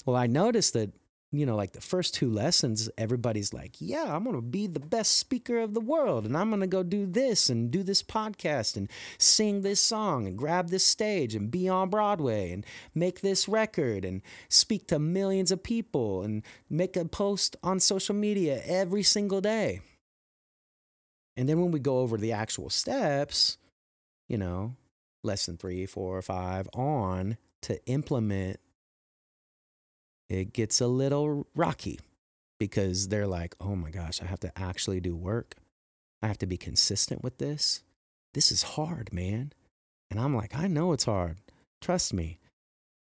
Well, 0.05 0.15
I 0.15 0.27
noticed 0.27 0.71
that 0.71 0.93
you 1.31 1.45
know, 1.45 1.57
like 1.57 1.73
the 1.73 1.81
first 1.81 2.13
two 2.13 2.29
lessons, 2.29 2.89
everybody's 2.97 3.53
like, 3.53 3.75
yeah, 3.79 4.15
I'm 4.15 4.23
going 4.23 4.35
to 4.35 4.41
be 4.41 4.65
the 4.65 4.79
best 4.79 5.17
speaker 5.17 5.59
of 5.59 5.73
the 5.73 5.81
world. 5.81 6.25
And 6.25 6.37
I'm 6.37 6.49
going 6.49 6.61
to 6.61 6.67
go 6.67 6.83
do 6.83 7.05
this 7.05 7.49
and 7.49 7.69
do 7.69 7.83
this 7.83 8.01
podcast 8.01 8.77
and 8.77 8.89
sing 9.17 9.61
this 9.61 9.81
song 9.81 10.25
and 10.25 10.37
grab 10.37 10.69
this 10.69 10.85
stage 10.85 11.35
and 11.35 11.51
be 11.51 11.67
on 11.67 11.89
Broadway 11.89 12.51
and 12.51 12.65
make 12.95 13.19
this 13.19 13.49
record 13.49 14.05
and 14.05 14.21
speak 14.47 14.87
to 14.87 14.99
millions 14.99 15.51
of 15.51 15.63
people 15.63 16.21
and 16.21 16.43
make 16.69 16.95
a 16.95 17.03
post 17.03 17.57
on 17.61 17.81
social 17.81 18.15
media 18.15 18.61
every 18.65 19.03
single 19.03 19.41
day. 19.41 19.81
And 21.35 21.47
then 21.47 21.59
when 21.59 21.71
we 21.71 21.79
go 21.79 21.99
over 21.99 22.17
the 22.17 22.31
actual 22.31 22.69
steps, 22.69 23.57
you 24.29 24.37
know, 24.37 24.75
lesson 25.23 25.57
three, 25.57 25.85
four, 25.85 26.21
five 26.21 26.69
on 26.73 27.37
to 27.63 27.85
implement 27.85 28.59
it 30.29 30.53
gets 30.53 30.81
a 30.81 30.87
little 30.87 31.47
rocky 31.55 31.99
because 32.59 33.09
they're 33.09 33.27
like, 33.27 33.55
oh 33.61 33.75
my 33.75 33.91
gosh, 33.91 34.21
I 34.21 34.25
have 34.25 34.39
to 34.41 34.57
actually 34.57 34.99
do 34.99 35.15
work. 35.15 35.55
I 36.21 36.27
have 36.27 36.39
to 36.39 36.47
be 36.47 36.57
consistent 36.57 37.23
with 37.23 37.37
this. 37.37 37.83
This 38.33 38.51
is 38.51 38.63
hard, 38.63 39.13
man. 39.13 39.53
And 40.09 40.19
I'm 40.19 40.35
like, 40.35 40.55
I 40.55 40.67
know 40.67 40.93
it's 40.93 41.05
hard. 41.05 41.37
Trust 41.81 42.13
me. 42.13 42.39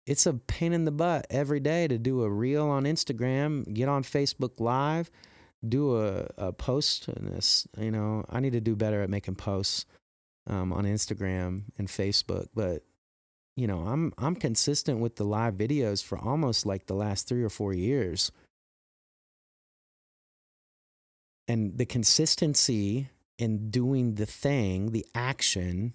It's 0.06 0.26
a 0.26 0.34
pain 0.34 0.72
in 0.72 0.84
the 0.84 0.90
butt 0.90 1.26
every 1.30 1.60
day 1.60 1.88
to 1.88 1.98
do 1.98 2.22
a 2.22 2.30
reel 2.30 2.66
on 2.66 2.84
Instagram, 2.84 3.72
get 3.72 3.88
on 3.88 4.02
Facebook 4.02 4.60
Live, 4.60 5.10
do 5.66 5.96
a, 5.96 6.28
a 6.36 6.52
post. 6.52 7.08
And 7.08 7.28
this, 7.28 7.66
you 7.78 7.90
know, 7.90 8.24
I 8.28 8.40
need 8.40 8.52
to 8.52 8.60
do 8.60 8.76
better 8.76 9.02
at 9.02 9.10
making 9.10 9.36
posts 9.36 9.86
um, 10.46 10.72
on 10.72 10.84
Instagram 10.84 11.62
and 11.78 11.88
Facebook. 11.88 12.48
But 12.54 12.82
you 13.56 13.66
know, 13.66 13.80
I'm 13.80 14.12
I'm 14.18 14.34
consistent 14.34 15.00
with 15.00 15.16
the 15.16 15.24
live 15.24 15.54
videos 15.54 16.02
for 16.02 16.18
almost 16.18 16.66
like 16.66 16.86
the 16.86 16.94
last 16.94 17.28
3 17.28 17.42
or 17.42 17.50
4 17.50 17.72
years. 17.72 18.32
And 21.46 21.76
the 21.76 21.86
consistency 21.86 23.10
in 23.38 23.70
doing 23.70 24.14
the 24.14 24.26
thing, 24.26 24.92
the 24.92 25.06
action 25.14 25.94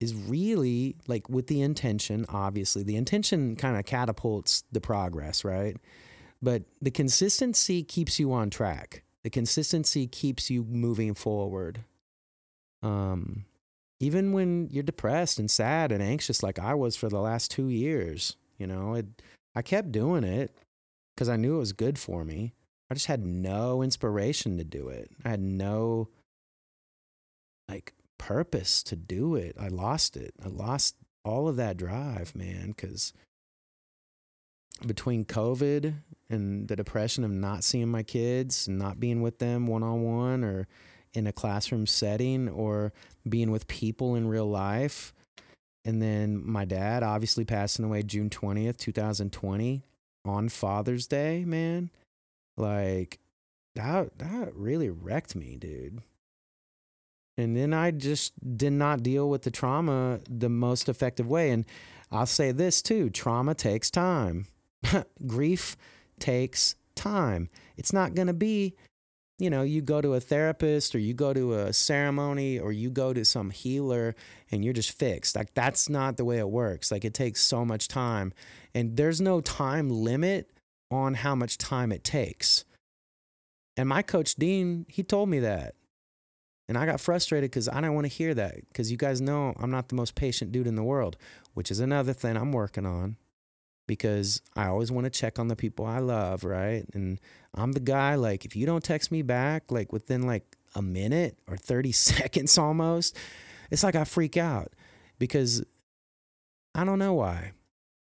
is 0.00 0.14
really 0.14 0.96
like 1.06 1.28
with 1.28 1.46
the 1.46 1.62
intention, 1.62 2.26
obviously. 2.28 2.82
The 2.82 2.96
intention 2.96 3.56
kind 3.56 3.76
of 3.76 3.86
catapults 3.86 4.64
the 4.72 4.80
progress, 4.80 5.44
right? 5.44 5.76
But 6.42 6.64
the 6.82 6.90
consistency 6.90 7.82
keeps 7.82 8.18
you 8.18 8.32
on 8.32 8.50
track. 8.50 9.04
The 9.22 9.30
consistency 9.30 10.06
keeps 10.06 10.50
you 10.50 10.64
moving 10.64 11.14
forward. 11.14 11.84
Um, 12.82 13.46
even 14.00 14.32
when 14.32 14.68
you're 14.70 14.82
depressed 14.82 15.38
and 15.38 15.50
sad 15.50 15.92
and 15.92 16.02
anxious 16.02 16.42
like 16.42 16.58
I 16.58 16.74
was 16.74 16.96
for 16.96 17.08
the 17.08 17.20
last 17.20 17.50
2 17.50 17.68
years, 17.68 18.36
you 18.58 18.66
know, 18.66 18.94
it 18.94 19.06
I 19.54 19.62
kept 19.62 19.92
doing 19.92 20.24
it 20.24 20.52
cuz 21.16 21.28
I 21.28 21.36
knew 21.36 21.56
it 21.56 21.60
was 21.60 21.72
good 21.72 21.98
for 21.98 22.24
me. 22.24 22.52
I 22.90 22.94
just 22.94 23.06
had 23.06 23.24
no 23.24 23.82
inspiration 23.82 24.58
to 24.58 24.64
do 24.64 24.88
it. 24.88 25.10
I 25.24 25.30
had 25.30 25.40
no 25.40 26.08
like 27.68 27.94
purpose 28.18 28.82
to 28.84 28.96
do 28.96 29.36
it. 29.36 29.56
I 29.58 29.68
lost 29.68 30.16
it. 30.16 30.34
I 30.44 30.48
lost 30.48 30.96
all 31.24 31.48
of 31.48 31.56
that 31.56 31.76
drive, 31.76 32.34
man, 32.34 32.68
because 32.68 33.12
between 34.86 35.24
COVID 35.24 35.94
and 36.28 36.68
the 36.68 36.76
depression 36.76 37.24
of 37.24 37.30
not 37.30 37.64
seeing 37.64 37.88
my 37.88 38.02
kids, 38.02 38.68
not 38.68 39.00
being 39.00 39.22
with 39.22 39.38
them 39.38 39.66
one 39.66 39.82
on 39.82 40.02
one 40.02 40.44
or 40.44 40.66
in 41.14 41.26
a 41.26 41.32
classroom 41.32 41.86
setting 41.86 42.48
or 42.48 42.92
being 43.28 43.50
with 43.50 43.68
people 43.68 44.14
in 44.14 44.28
real 44.28 44.48
life. 44.48 45.12
And 45.84 46.00
then 46.02 46.42
my 46.44 46.64
dad 46.64 47.02
obviously 47.02 47.44
passing 47.44 47.84
away 47.84 48.02
June 48.02 48.30
20th, 48.30 48.76
2020 48.76 49.82
on 50.24 50.48
Father's 50.48 51.06
Day, 51.06 51.44
man. 51.44 51.90
Like 52.56 53.18
that 53.74 54.18
that 54.18 54.54
really 54.54 54.90
wrecked 54.90 55.34
me, 55.34 55.56
dude. 55.56 56.02
And 57.36 57.56
then 57.56 57.74
I 57.74 57.90
just 57.90 58.32
did 58.56 58.72
not 58.72 59.02
deal 59.02 59.28
with 59.28 59.42
the 59.42 59.50
trauma 59.50 60.20
the 60.28 60.48
most 60.48 60.88
effective 60.88 61.26
way. 61.26 61.50
And 61.50 61.64
I'll 62.12 62.26
say 62.26 62.52
this 62.52 62.80
too 62.80 63.10
trauma 63.10 63.54
takes 63.54 63.90
time, 63.90 64.46
grief 65.26 65.76
takes 66.20 66.76
time. 66.94 67.50
It's 67.76 67.92
not 67.92 68.14
going 68.14 68.28
to 68.28 68.32
be, 68.32 68.74
you 69.38 69.50
know, 69.50 69.62
you 69.62 69.82
go 69.82 70.00
to 70.00 70.14
a 70.14 70.20
therapist 70.20 70.94
or 70.94 70.98
you 70.98 71.12
go 71.12 71.32
to 71.32 71.54
a 71.54 71.72
ceremony 71.72 72.58
or 72.58 72.72
you 72.72 72.90
go 72.90 73.12
to 73.12 73.24
some 73.24 73.50
healer 73.50 74.14
and 74.50 74.64
you're 74.64 74.74
just 74.74 74.96
fixed. 74.96 75.34
Like, 75.34 75.54
that's 75.54 75.88
not 75.88 76.16
the 76.16 76.24
way 76.24 76.38
it 76.38 76.48
works. 76.48 76.92
Like, 76.92 77.04
it 77.04 77.14
takes 77.14 77.40
so 77.40 77.64
much 77.64 77.88
time. 77.88 78.32
And 78.74 78.96
there's 78.96 79.20
no 79.20 79.40
time 79.40 79.90
limit 79.90 80.50
on 80.90 81.14
how 81.14 81.34
much 81.34 81.58
time 81.58 81.90
it 81.90 82.04
takes. 82.04 82.64
And 83.76 83.88
my 83.88 84.02
coach, 84.02 84.36
Dean, 84.36 84.86
he 84.88 85.02
told 85.02 85.28
me 85.28 85.40
that. 85.40 85.74
And 86.68 86.78
I 86.78 86.86
got 86.86 87.00
frustrated 87.00 87.50
because 87.50 87.68
I 87.68 87.74
didn't 87.74 87.94
want 87.94 88.06
to 88.06 88.12
hear 88.12 88.34
that 88.34 88.54
because 88.68 88.90
you 88.90 88.96
guys 88.96 89.20
know 89.20 89.52
I'm 89.58 89.70
not 89.70 89.88
the 89.88 89.96
most 89.96 90.14
patient 90.14 90.52
dude 90.52 90.66
in 90.66 90.76
the 90.76 90.84
world, 90.84 91.16
which 91.52 91.70
is 91.70 91.80
another 91.80 92.12
thing 92.12 92.36
I'm 92.36 92.52
working 92.52 92.86
on 92.86 93.16
because 93.86 94.40
I 94.56 94.66
always 94.66 94.90
want 94.90 95.04
to 95.04 95.10
check 95.10 95.38
on 95.38 95.48
the 95.48 95.56
people 95.56 95.84
I 95.84 95.98
love, 95.98 96.44
right? 96.44 96.84
And 96.94 97.20
I'm 97.54 97.72
the 97.72 97.80
guy, 97.80 98.14
like, 98.14 98.44
if 98.44 98.56
you 98.56 98.66
don't 98.66 98.84
text 98.84 99.12
me 99.12 99.22
back, 99.22 99.70
like 99.70 99.92
within 99.92 100.26
like 100.26 100.56
a 100.74 100.82
minute 100.82 101.38
or 101.46 101.56
30 101.56 101.92
seconds 101.92 102.58
almost, 102.58 103.16
it's 103.70 103.84
like 103.84 103.94
I 103.94 104.04
freak 104.04 104.36
out 104.36 104.72
because 105.18 105.64
I 106.74 106.84
don't 106.84 106.98
know 106.98 107.14
why. 107.14 107.52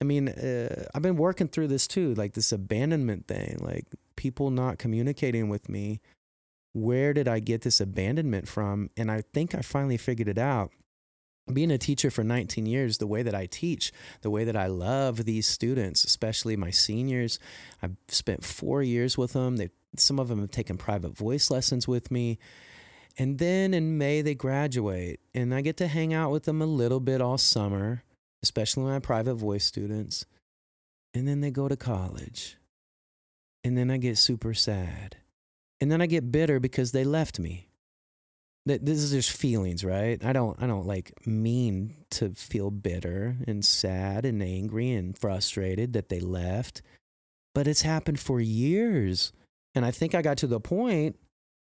I 0.01 0.03
mean, 0.03 0.29
uh, 0.29 0.85
I've 0.93 1.01
been 1.01 1.15
working 1.15 1.47
through 1.47 1.67
this 1.67 1.87
too, 1.87 2.13
like 2.15 2.33
this 2.33 2.51
abandonment 2.51 3.27
thing, 3.27 3.57
like 3.61 3.85
people 4.15 4.51
not 4.51 4.77
communicating 4.77 5.49
with 5.49 5.69
me 5.69 6.01
where 6.75 7.13
did 7.13 7.25
I 7.25 7.39
get 7.39 7.61
this 7.61 7.79
abandonment 7.79 8.49
from? 8.49 8.89
And 8.97 9.09
I 9.09 9.23
think 9.33 9.55
I 9.55 9.61
finally 9.61 9.95
figured 9.95 10.27
it 10.27 10.37
out. 10.37 10.71
Being 11.51 11.71
a 11.71 11.77
teacher 11.77 12.09
for 12.09 12.23
19 12.23 12.65
years, 12.65 12.97
the 12.97 13.07
way 13.07 13.21
that 13.21 13.35
I 13.35 13.45
teach, 13.45 13.91
the 14.21 14.31
way 14.31 14.43
that 14.45 14.55
I 14.55 14.67
love 14.67 15.25
these 15.25 15.45
students, 15.45 16.03
especially 16.03 16.55
my 16.55 16.71
seniors, 16.71 17.37
I've 17.81 17.95
spent 18.07 18.43
four 18.43 18.81
years 18.81 19.17
with 19.17 19.33
them. 19.33 19.57
They, 19.57 19.69
some 19.95 20.19
of 20.19 20.27
them 20.27 20.39
have 20.39 20.51
taken 20.51 20.77
private 20.77 21.15
voice 21.15 21.51
lessons 21.51 21.87
with 21.87 22.09
me. 22.09 22.39
And 23.17 23.37
then 23.37 23.73
in 23.73 23.97
May, 23.97 24.21
they 24.21 24.35
graduate, 24.35 25.21
and 25.33 25.53
I 25.53 25.61
get 25.61 25.77
to 25.77 25.87
hang 25.87 26.13
out 26.13 26.31
with 26.31 26.43
them 26.43 26.61
a 26.61 26.65
little 26.65 26.99
bit 26.99 27.21
all 27.21 27.37
summer, 27.37 28.03
especially 28.43 28.83
my 28.83 28.99
private 28.99 29.35
voice 29.35 29.63
students. 29.63 30.25
And 31.13 31.27
then 31.27 31.41
they 31.41 31.51
go 31.51 31.67
to 31.67 31.77
college. 31.77 32.57
And 33.63 33.77
then 33.77 33.89
I 33.89 33.97
get 33.97 34.17
super 34.17 34.53
sad 34.53 35.17
and 35.81 35.91
then 35.91 36.01
I 36.01 36.05
get 36.05 36.31
bitter 36.31 36.59
because 36.59 36.91
they 36.91 37.03
left 37.03 37.39
me. 37.39 37.67
This 38.65 38.97
is 38.97 39.11
just 39.11 39.31
feelings, 39.31 39.85
right? 39.85 40.23
I 40.25 40.33
don't, 40.33 40.59
I 40.61 40.65
don't 40.65 40.87
like 40.87 41.13
mean 41.27 41.93
to 42.11 42.31
feel 42.31 42.71
bitter 42.71 43.37
and 43.47 43.63
sad 43.63 44.25
and 44.25 44.41
angry 44.41 44.91
and 44.91 45.15
frustrated 45.15 45.93
that 45.93 46.09
they 46.09 46.19
left, 46.19 46.81
but 47.53 47.67
it's 47.67 47.83
happened 47.83 48.19
for 48.19 48.41
years. 48.41 49.31
And 49.75 49.85
I 49.85 49.91
think 49.91 50.15
I 50.15 50.23
got 50.23 50.37
to 50.37 50.47
the 50.47 50.59
point 50.59 51.19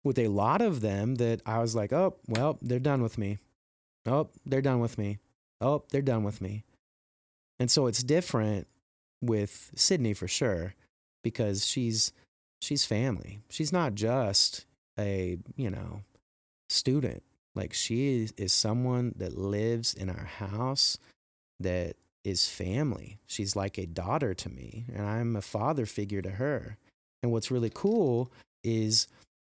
with 0.05 0.19
a 0.21 0.29
lot 0.29 0.63
of 0.63 0.83
them 0.83 1.17
that 1.17 1.41
I 1.45 1.59
was 1.59 1.75
like, 1.75 1.93
oh, 1.93 2.17
well, 2.29 2.59
they're 2.63 2.79
done 2.79 3.03
with 3.03 3.19
me. 3.19 3.39
Oh, 4.07 4.29
they're 4.47 4.63
done 4.63 4.79
with 4.81 4.97
me. 4.97 5.19
Oh, 5.61 5.83
they're 5.91 6.03
done 6.03 6.23
with 6.23 6.41
me. 6.41 6.65
And 7.59 7.71
so 7.71 7.87
it's 7.87 8.03
different 8.03 8.69
with 9.21 9.73
Sydney 9.75 10.13
for 10.13 10.29
sure 10.29 10.75
because 11.23 11.67
she's 11.67 12.13
she's 12.61 12.85
family. 12.85 13.41
She's 13.49 13.73
not 13.73 13.95
just 13.95 14.67
a, 14.99 15.39
you 15.57 15.71
know, 15.71 16.03
student. 16.69 17.23
Like 17.55 17.73
she 17.73 18.23
is, 18.23 18.33
is 18.37 18.53
someone 18.53 19.15
that 19.17 19.39
lives 19.39 19.95
in 19.95 20.11
our 20.11 20.25
house 20.25 20.99
that 21.61 21.97
is 22.25 22.49
family. 22.49 23.19
She's 23.27 23.55
like 23.55 23.79
a 23.79 23.87
daughter 23.87 24.35
to 24.35 24.49
me, 24.49 24.87
and 24.93 25.07
I'm 25.07 25.37
a 25.37 25.43
father 25.43 25.87
figure 25.87 26.23
to 26.23 26.31
her. 26.31 26.79
And 27.23 27.31
what's 27.31 27.51
really 27.51 27.71
cool 27.73 28.33
is 28.63 29.07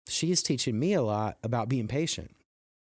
she 0.07 0.31
is 0.31 0.41
teaching 0.41 0.79
me 0.79 0.93
a 0.93 1.01
lot 1.01 1.37
about 1.43 1.69
being 1.69 1.87
patient 1.87 2.31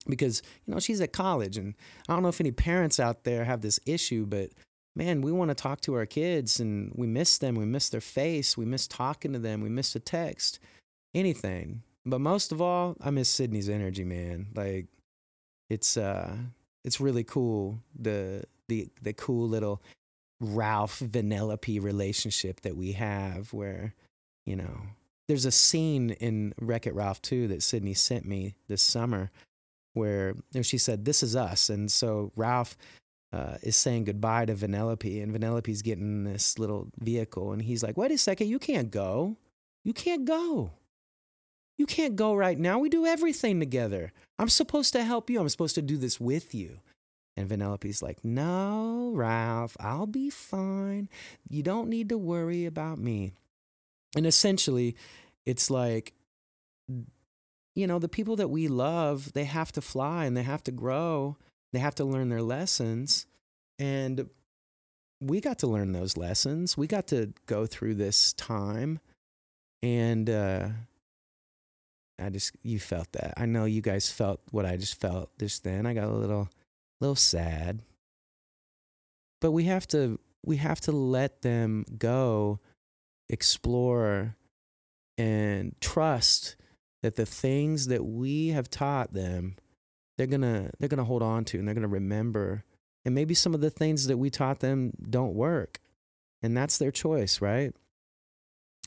because, 0.08 0.42
you 0.66 0.74
know, 0.74 0.80
she's 0.80 1.00
at 1.00 1.12
college. 1.12 1.56
And 1.56 1.74
I 2.08 2.12
don't 2.12 2.22
know 2.22 2.28
if 2.28 2.40
any 2.40 2.52
parents 2.52 3.00
out 3.00 3.24
there 3.24 3.44
have 3.44 3.62
this 3.62 3.80
issue, 3.86 4.26
but 4.26 4.50
man, 4.94 5.20
we 5.22 5.32
want 5.32 5.50
to 5.50 5.54
talk 5.54 5.80
to 5.82 5.94
our 5.94 6.06
kids 6.06 6.60
and 6.60 6.92
we 6.94 7.06
miss 7.06 7.38
them. 7.38 7.54
We 7.54 7.64
miss 7.64 7.88
their 7.88 8.00
face. 8.00 8.56
We 8.56 8.64
miss 8.64 8.86
talking 8.86 9.32
to 9.32 9.38
them. 9.38 9.60
We 9.60 9.68
miss 9.68 9.94
a 9.94 10.00
text, 10.00 10.58
anything. 11.14 11.82
But 12.06 12.20
most 12.20 12.52
of 12.52 12.60
all, 12.60 12.96
I 13.00 13.10
miss 13.10 13.28
Sydney's 13.28 13.68
energy, 13.68 14.04
man. 14.04 14.48
Like 14.54 14.86
it's 15.68 15.96
uh 15.96 16.36
it's 16.84 17.00
really 17.00 17.24
cool 17.24 17.80
the 17.98 18.44
the 18.68 18.88
the 19.02 19.12
cool 19.12 19.48
little 19.48 19.82
Ralph 20.40 21.00
Vanellope 21.00 21.82
relationship 21.82 22.60
that 22.62 22.76
we 22.76 22.92
have 22.92 23.52
where, 23.52 23.94
you 24.46 24.56
know, 24.56 24.80
there's 25.28 25.44
a 25.44 25.52
scene 25.52 26.10
in 26.10 26.54
Wreck 26.58 26.86
It 26.86 26.94
Ralph 26.94 27.20
too 27.20 27.46
that 27.48 27.62
Sydney 27.62 27.94
sent 27.94 28.24
me 28.24 28.54
this 28.68 28.82
summer 28.82 29.30
where 29.92 30.34
she 30.62 30.78
said, 30.78 31.04
This 31.04 31.22
is 31.22 31.36
us. 31.36 31.68
And 31.68 31.90
so 31.90 32.32
Ralph 32.36 32.76
uh, 33.32 33.56
is 33.62 33.76
saying 33.76 34.04
goodbye 34.04 34.46
to 34.46 34.54
Vanellope, 34.54 35.22
and 35.22 35.32
Vanellope's 35.32 35.82
getting 35.82 36.24
this 36.24 36.58
little 36.58 36.88
vehicle, 36.98 37.52
and 37.52 37.62
he's 37.62 37.82
like, 37.82 37.96
"Wait 37.96 38.10
a 38.10 38.18
second, 38.18 38.48
you 38.48 38.58
can't 38.58 38.90
go. 38.90 39.36
You 39.84 39.92
can't 39.92 40.24
go. 40.24 40.72
You 41.80 41.86
can't 41.86 42.14
go 42.14 42.34
right 42.34 42.58
now. 42.58 42.78
We 42.78 42.88
do 42.88 43.06
everything 43.06 43.58
together. 43.58 44.12
I'm 44.38 44.50
supposed 44.50 44.92
to 44.92 45.02
help 45.02 45.30
you. 45.30 45.40
I'm 45.40 45.48
supposed 45.48 45.74
to 45.74 45.82
do 45.82 45.96
this 45.96 46.20
with 46.20 46.54
you." 46.54 46.80
And 47.36 47.48
Vanellope's 47.48 48.02
like, 48.02 48.24
"No, 48.24 49.12
Ralph, 49.14 49.76
I'll 49.80 50.06
be 50.06 50.30
fine. 50.30 51.08
You 51.48 51.62
don't 51.62 51.88
need 51.88 52.10
to 52.10 52.18
worry 52.18 52.66
about 52.66 52.98
me." 52.98 53.32
And 54.14 54.26
essentially, 54.26 54.94
it's 55.46 55.70
like 55.70 56.12
you 57.74 57.86
know, 57.86 57.98
the 57.98 58.08
people 58.08 58.36
that 58.36 58.48
we 58.48 58.68
love, 58.68 59.32
they 59.32 59.44
have 59.44 59.72
to 59.72 59.80
fly 59.80 60.24
and 60.26 60.36
they 60.36 60.42
have 60.42 60.64
to 60.64 60.72
grow 60.72 61.36
they 61.72 61.78
have 61.78 61.94
to 61.96 62.04
learn 62.04 62.28
their 62.28 62.42
lessons. 62.42 63.26
And 63.78 64.28
we 65.20 65.40
got 65.40 65.58
to 65.60 65.66
learn 65.66 65.92
those 65.92 66.16
lessons. 66.16 66.76
We 66.76 66.86
got 66.86 67.06
to 67.08 67.32
go 67.46 67.66
through 67.66 67.94
this 67.94 68.32
time. 68.32 69.00
And 69.82 70.28
uh, 70.28 70.68
I 72.20 72.30
just, 72.30 72.56
you 72.62 72.78
felt 72.78 73.12
that. 73.12 73.34
I 73.36 73.46
know 73.46 73.64
you 73.64 73.82
guys 73.82 74.10
felt 74.10 74.40
what 74.50 74.66
I 74.66 74.76
just 74.76 75.00
felt 75.00 75.30
just 75.38 75.64
then. 75.64 75.86
I 75.86 75.94
got 75.94 76.08
a 76.08 76.14
little, 76.14 76.48
little 77.00 77.16
sad. 77.16 77.82
But 79.40 79.52
we 79.52 79.64
have 79.64 79.86
to, 79.88 80.18
we 80.44 80.56
have 80.56 80.80
to 80.82 80.92
let 80.92 81.42
them 81.42 81.84
go, 81.98 82.60
explore, 83.28 84.36
and 85.18 85.74
trust 85.80 86.56
that 87.02 87.16
the 87.16 87.26
things 87.26 87.88
that 87.88 88.04
we 88.04 88.48
have 88.48 88.70
taught 88.70 89.12
them 89.12 89.56
they're 90.16 90.26
gonna 90.26 90.70
they're 90.78 90.88
gonna 90.88 91.04
hold 91.04 91.22
on 91.22 91.44
to 91.44 91.58
and 91.58 91.66
they're 91.66 91.74
gonna 91.74 91.88
remember 91.88 92.64
and 93.04 93.14
maybe 93.14 93.34
some 93.34 93.54
of 93.54 93.60
the 93.60 93.70
things 93.70 94.06
that 94.06 94.18
we 94.18 94.28
taught 94.30 94.60
them 94.60 94.92
don't 95.08 95.34
work 95.34 95.80
and 96.42 96.56
that's 96.56 96.78
their 96.78 96.90
choice 96.90 97.40
right 97.40 97.74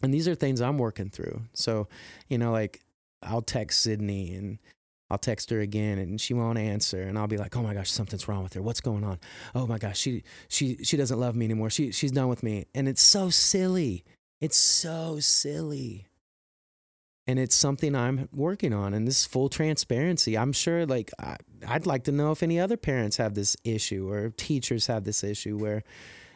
and 0.02 0.14
these 0.14 0.28
are 0.28 0.36
things 0.36 0.62
i'm 0.62 0.78
working 0.78 1.10
through 1.10 1.42
so 1.54 1.88
you 2.30 2.38
know 2.38 2.52
like 2.52 2.82
i'll 3.26 3.42
text 3.42 3.82
sydney 3.82 4.34
and 4.34 4.60
I'll 5.12 5.18
text 5.20 5.52
her 5.52 5.60
again 5.60 6.00
and 6.00 6.20
she 6.20 6.34
won't 6.34 6.58
answer 6.58 7.04
and 7.04 7.20
I'll 7.20 7.28
be 7.28 7.38
like, 7.38 7.56
"Oh 7.56 7.62
my 7.62 7.76
gosh, 7.76 7.92
something's 7.92 8.28
wrong 8.28 8.42
with 8.42 8.54
her. 8.54 8.64
What's 8.64 8.82
going 8.82 9.04
on? 9.04 9.20
Oh 9.54 9.68
my 9.68 9.78
gosh, 9.78 10.00
she 10.00 10.24
she 10.48 10.78
she 10.84 10.98
doesn't 10.98 11.20
love 11.20 11.36
me 11.36 11.46
anymore. 11.46 11.70
She 11.70 11.92
she's 11.92 12.12
done 12.12 12.30
with 12.30 12.42
me." 12.42 12.66
And 12.74 12.88
it's 12.88 13.04
so 13.04 13.30
silly. 13.30 14.06
It's 14.42 14.58
so 14.58 15.20
silly 15.20 16.08
and 17.26 17.40
it's 17.40 17.56
something 17.56 17.96
I'm 17.96 18.28
working 18.34 18.74
on. 18.74 18.94
And 18.94 19.08
this 19.08 19.26
full 19.26 19.50
transparency, 19.50 20.38
I'm 20.38 20.52
sure, 20.52 20.86
like, 20.86 21.12
I, 21.20 21.38
I'd 21.68 21.86
like 21.86 22.04
to 22.06 22.12
know 22.12 22.32
if 22.32 22.44
any 22.44 22.60
other 22.60 22.78
parents 22.78 23.18
have 23.18 23.34
this 23.34 23.56
issue 23.64 24.10
or 24.10 24.30
teachers 24.32 24.88
have 24.88 25.06
this 25.06 25.24
issue 25.24 25.58
where, 25.58 25.84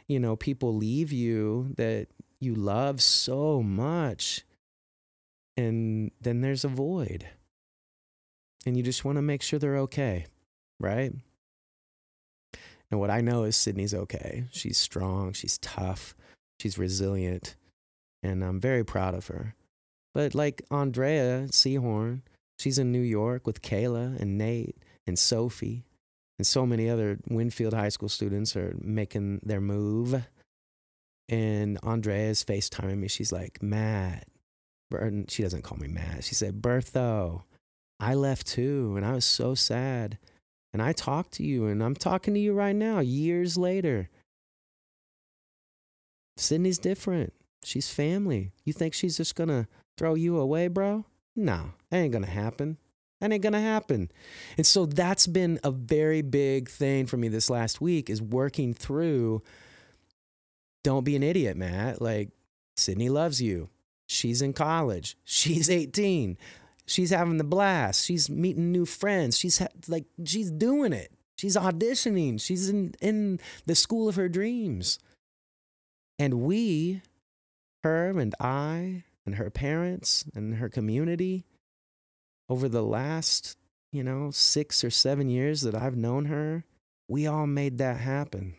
you 0.08 0.19
know, 0.19 0.36
people 0.36 0.73
leave 0.76 1.12
you 1.12 1.73
that 1.76 2.08
you 2.39 2.56
love 2.56 3.02
so 3.02 3.62
much, 3.62 4.45
and 5.57 6.11
then 6.21 6.41
there's 6.41 6.63
a 6.63 6.69
void. 6.69 7.27
and 8.67 8.75
you 8.75 8.83
just 8.83 9.05
want 9.05 9.15
to 9.15 9.21
make 9.21 9.41
sure 9.41 9.57
they're 9.59 9.77
okay, 9.77 10.25
right? 10.79 11.13
And 12.91 12.99
what 12.99 13.09
I 13.09 13.21
know 13.21 13.43
is 13.43 13.55
Sydney's 13.55 13.93
okay. 13.93 14.45
She's 14.51 14.77
strong, 14.77 15.33
she's 15.33 15.57
tough, 15.59 16.15
she's 16.59 16.77
resilient, 16.77 17.55
and 18.21 18.43
I'm 18.43 18.59
very 18.59 18.83
proud 18.83 19.13
of 19.15 19.27
her. 19.27 19.55
But 20.13 20.35
like 20.35 20.63
Andrea 20.69 21.47
Seahorn, 21.51 22.21
she's 22.59 22.77
in 22.77 22.91
New 22.91 23.01
York 23.01 23.47
with 23.47 23.61
Kayla 23.61 24.19
and 24.19 24.37
Nate 24.37 24.77
and 25.05 25.17
Sophie, 25.17 25.85
and 26.37 26.45
so 26.45 26.65
many 26.65 26.89
other 26.89 27.19
Winfield 27.29 27.73
High 27.73 27.89
School 27.89 28.09
students 28.09 28.55
are 28.55 28.75
making 28.81 29.39
their 29.43 29.61
move. 29.61 30.25
And 31.29 31.77
Andrea 31.83 32.29
is 32.29 32.43
FaceTiming 32.43 32.97
me. 32.97 33.07
She's 33.07 33.31
like, 33.31 33.61
Matt. 33.61 34.27
And 34.91 35.30
she 35.30 35.43
doesn't 35.43 35.63
call 35.63 35.78
me 35.78 35.88
Matt. 35.88 36.23
She 36.23 36.36
said, 36.36 36.62
Bertho, 36.62 37.43
I 38.00 38.13
left 38.13 38.47
too, 38.47 38.93
and 38.95 39.06
I 39.06 39.13
was 39.13 39.26
so 39.26 39.56
sad. 39.56 40.17
And 40.73 40.82
I 40.82 40.93
talked 40.93 41.34
to 41.34 41.43
you, 41.43 41.65
and 41.65 41.84
I'm 41.84 41.95
talking 41.95 42.34
to 42.34 42.39
you 42.39 42.54
right 42.54 42.76
now, 42.76 43.00
years 43.00 43.58
later. 43.58 44.10
Sydney's 46.38 46.78
different. 46.78 47.34
She's 47.63 47.89
family. 47.89 48.52
You 48.63 48.73
think 48.73 48.93
she's 48.93 49.17
just 49.17 49.36
gonna 49.36 49.67
throw 49.97 50.13
you 50.13 50.38
away, 50.38 50.67
bro? 50.67 51.06
No, 51.36 51.71
that 51.89 51.97
ain't 51.97 52.13
gonna 52.13 52.28
happen. 52.28 52.78
That 53.19 53.32
ain't 53.32 53.41
gonna 53.41 53.62
happen. 53.62 54.12
And 54.58 54.65
so 54.65 54.86
that's 54.86 55.26
been 55.26 55.60
a 55.63 55.71
very 55.71 56.21
big 56.21 56.69
thing 56.69 57.08
for 57.08 57.17
me 57.17 57.28
this 57.28 57.50
last 57.50 57.82
week 57.82 58.10
is 58.10 58.21
working 58.21 58.73
through 58.73 59.41
don't 60.84 61.04
be 61.04 61.15
an 61.15 61.23
idiot, 61.23 61.58
Matt. 61.58 62.02
Like, 62.02 62.30
Sydney 62.78 63.10
loves 63.10 63.41
you. 63.41 63.69
She's 64.07 64.41
in 64.41 64.53
college. 64.53 65.17
She's 65.23 65.69
18 65.69 66.37
she's 66.87 67.11
having 67.11 67.37
the 67.37 67.43
blast. 67.43 68.05
She's 68.05 68.29
meeting 68.29 68.71
new 68.71 68.85
friends. 68.85 69.37
She's 69.37 69.59
ha- 69.59 69.67
like 69.87 70.05
she's 70.25 70.49
doing 70.49 70.93
it. 70.93 71.11
She's 71.37 71.55
auditioning. 71.55 72.41
She's 72.41 72.69
in 72.69 72.95
in 72.99 73.39
the 73.65 73.75
school 73.75 74.09
of 74.09 74.15
her 74.15 74.29
dreams. 74.29 74.97
And 76.17 76.41
we, 76.41 77.03
her 77.83 78.17
and 78.17 78.33
I 78.39 79.03
and 79.23 79.35
her 79.35 79.51
parents 79.51 80.25
and 80.33 80.55
her 80.55 80.69
community 80.69 81.45
over 82.49 82.67
the 82.67 82.81
last, 82.81 83.55
you 83.91 84.03
know, 84.03 84.31
6 84.31 84.83
or 84.83 84.89
7 84.89 85.29
years 85.29 85.61
that 85.61 85.75
I've 85.75 85.95
known 85.95 86.25
her, 86.25 86.63
we 87.07 87.27
all 87.27 87.45
made 87.45 87.77
that 87.77 87.97
happen. 87.97 88.55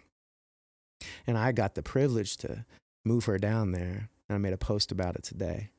And 1.26 1.36
I 1.36 1.50
got 1.50 1.74
the 1.74 1.82
privilege 1.82 2.36
to 2.38 2.64
move 3.04 3.24
her 3.24 3.38
down 3.38 3.72
there. 3.72 4.08
And 4.28 4.36
I 4.36 4.38
made 4.38 4.52
a 4.52 4.58
post 4.58 4.92
about 4.92 5.16
it 5.16 5.22
today. 5.22 5.70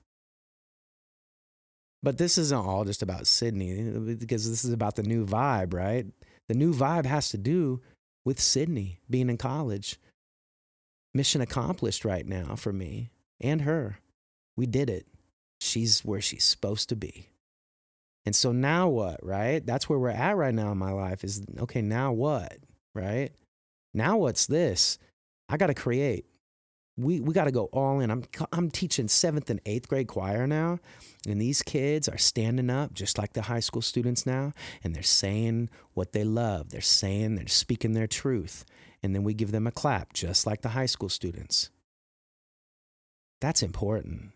But 2.02 2.18
this 2.18 2.38
isn't 2.38 2.58
all 2.58 2.86
just 2.86 3.02
about 3.02 3.28
Sydney 3.28 4.16
because 4.16 4.50
this 4.50 4.64
is 4.64 4.72
about 4.72 4.96
the 4.96 5.04
new 5.04 5.26
vibe, 5.26 5.74
right? 5.74 6.06
The 6.48 6.54
new 6.54 6.74
vibe 6.74 7.06
has 7.06 7.30
to 7.30 7.38
do 7.38 7.82
with 8.26 8.40
Sydney 8.40 9.00
being 9.10 9.30
in 9.30 9.38
college. 9.38 9.98
Mission 11.14 11.42
accomplished 11.42 12.06
right 12.06 12.26
now 12.26 12.56
for 12.56 12.72
me 12.72 13.12
and 13.42 13.62
her. 13.62 14.00
We 14.56 14.66
did 14.66 14.90
it. 14.90 15.08
She's 15.60 16.06
where 16.06 16.22
she's 16.22 16.46
supposed 16.46 16.90
to 16.90 16.96
be. 16.96 17.30
And 18.26 18.36
so 18.36 18.52
now 18.52 18.88
what, 18.88 19.24
right? 19.26 19.66
That's 19.66 19.90
where 19.90 20.00
we're 20.00 20.10
at 20.10 20.38
right 20.38 20.54
now 20.54 20.72
in 20.72 20.78
my 20.78 20.92
life 20.92 21.24
is 21.24 21.44
okay, 21.60 21.82
now 21.82 22.12
what, 22.12 22.58
right? 22.94 23.32
Now 23.94 24.18
what's 24.18 24.46
this? 24.46 25.00
I 25.50 25.58
got 25.58 25.68
to 25.68 25.74
create 25.74 26.26
we, 27.00 27.22
we 27.22 27.34
got 27.34 27.46
to 27.46 27.52
go 27.52 27.66
all 27.66 28.00
in. 28.00 28.12
I'm, 28.12 28.24
I'm 28.52 28.70
teaching 28.70 29.08
seventh 29.08 29.50
and 29.50 29.62
eighth 29.66 29.88
grade 29.88 30.08
choir 30.08 30.46
now, 30.46 30.80
and 31.28 31.42
these 31.42 31.62
kids 31.62 32.10
are 32.10 32.18
standing 32.18 32.70
up 32.70 32.94
just 32.94 33.18
like 33.18 33.34
the 33.34 33.44
high 33.44 33.60
school 33.60 33.82
students 33.82 34.26
now, 34.26 34.54
and 34.84 34.94
they're 34.94 35.04
saying 35.04 35.70
what 35.94 36.12
they 36.12 36.24
love. 36.24 36.70
They're 36.70 36.82
saying, 36.82 37.36
they're 37.36 37.48
speaking 37.48 37.94
their 37.94 38.08
truth. 38.08 38.66
And 39.02 39.16
then 39.16 39.24
we 39.24 39.34
give 39.34 39.52
them 39.52 39.66
a 39.66 39.72
clap 39.72 40.14
just 40.14 40.46
like 40.46 40.62
the 40.62 40.70
high 40.70 40.86
school 40.86 41.08
students. 41.10 41.70
That's 43.40 43.64
important. 43.64 44.32